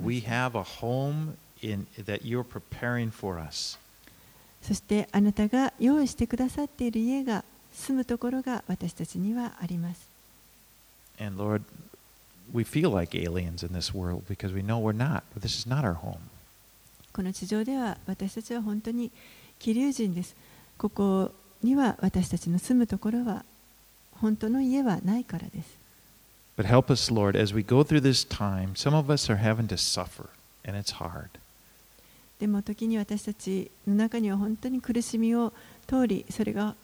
[4.62, 10.08] そしてあなたが用意してくださっている家が住むところが私たちにはあります。
[17.12, 19.10] この地上では私たちは本当に
[19.58, 20.34] 気流人です。
[20.78, 23.44] ここには私たちの住むところは
[24.20, 25.80] 本当の家はないからです。
[26.56, 28.74] But help us, Lord, as we go through this time.
[28.74, 30.26] Some of us are having to suffer,
[30.66, 31.28] and it's hard.
[32.38, 35.52] でも時に私たちの中には本当に苦しみを
[35.86, 36.74] 通り、それが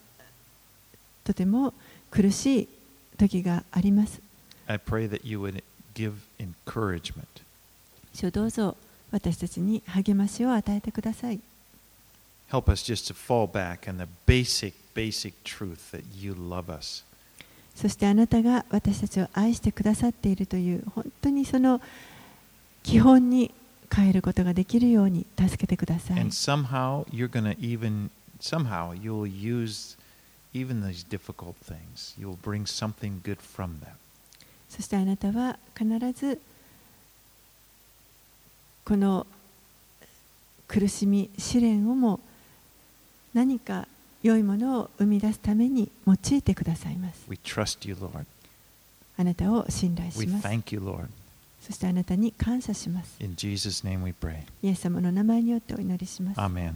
[1.25, 1.75] とても
[2.11, 2.69] 苦しい
[3.19, 4.21] 時があります。
[4.67, 5.63] I pray that you would
[5.95, 7.25] give encouragement.
[8.15, 8.77] 主よどうぞ
[9.11, 11.41] 私たちに励ましを与えてください。
[12.51, 17.06] Help us just to fall back on the basic, basic truth that you love us.
[17.77, 21.81] そしてあなたが私たちを愛してくださっているという本当にその
[22.83, 23.53] 基本に
[23.95, 26.31] 変えることができるように助けてください And。
[26.31, 28.11] somehow you're going to even,
[28.41, 29.97] somehow you'll use
[30.55, 32.15] even these difficult things.
[32.19, 33.93] You'll bring something good from them.
[34.69, 36.41] そしてあなたは必ず
[38.85, 39.27] この
[40.67, 42.21] 苦しみ、試練をも
[43.35, 43.87] 何か
[44.23, 47.25] 良いものを生み出すために用いてくださいます。
[47.29, 48.25] We trust you, Lord.
[49.19, 50.47] あなたを信頼 We します。
[50.47, 51.07] thank you, Lord.
[51.63, 53.17] そしてあなたに感謝します。
[53.21, 54.43] In Jesus' name we pray.
[54.63, 56.41] イエス様の名前によってお祈りします。
[56.41, 56.75] Amen.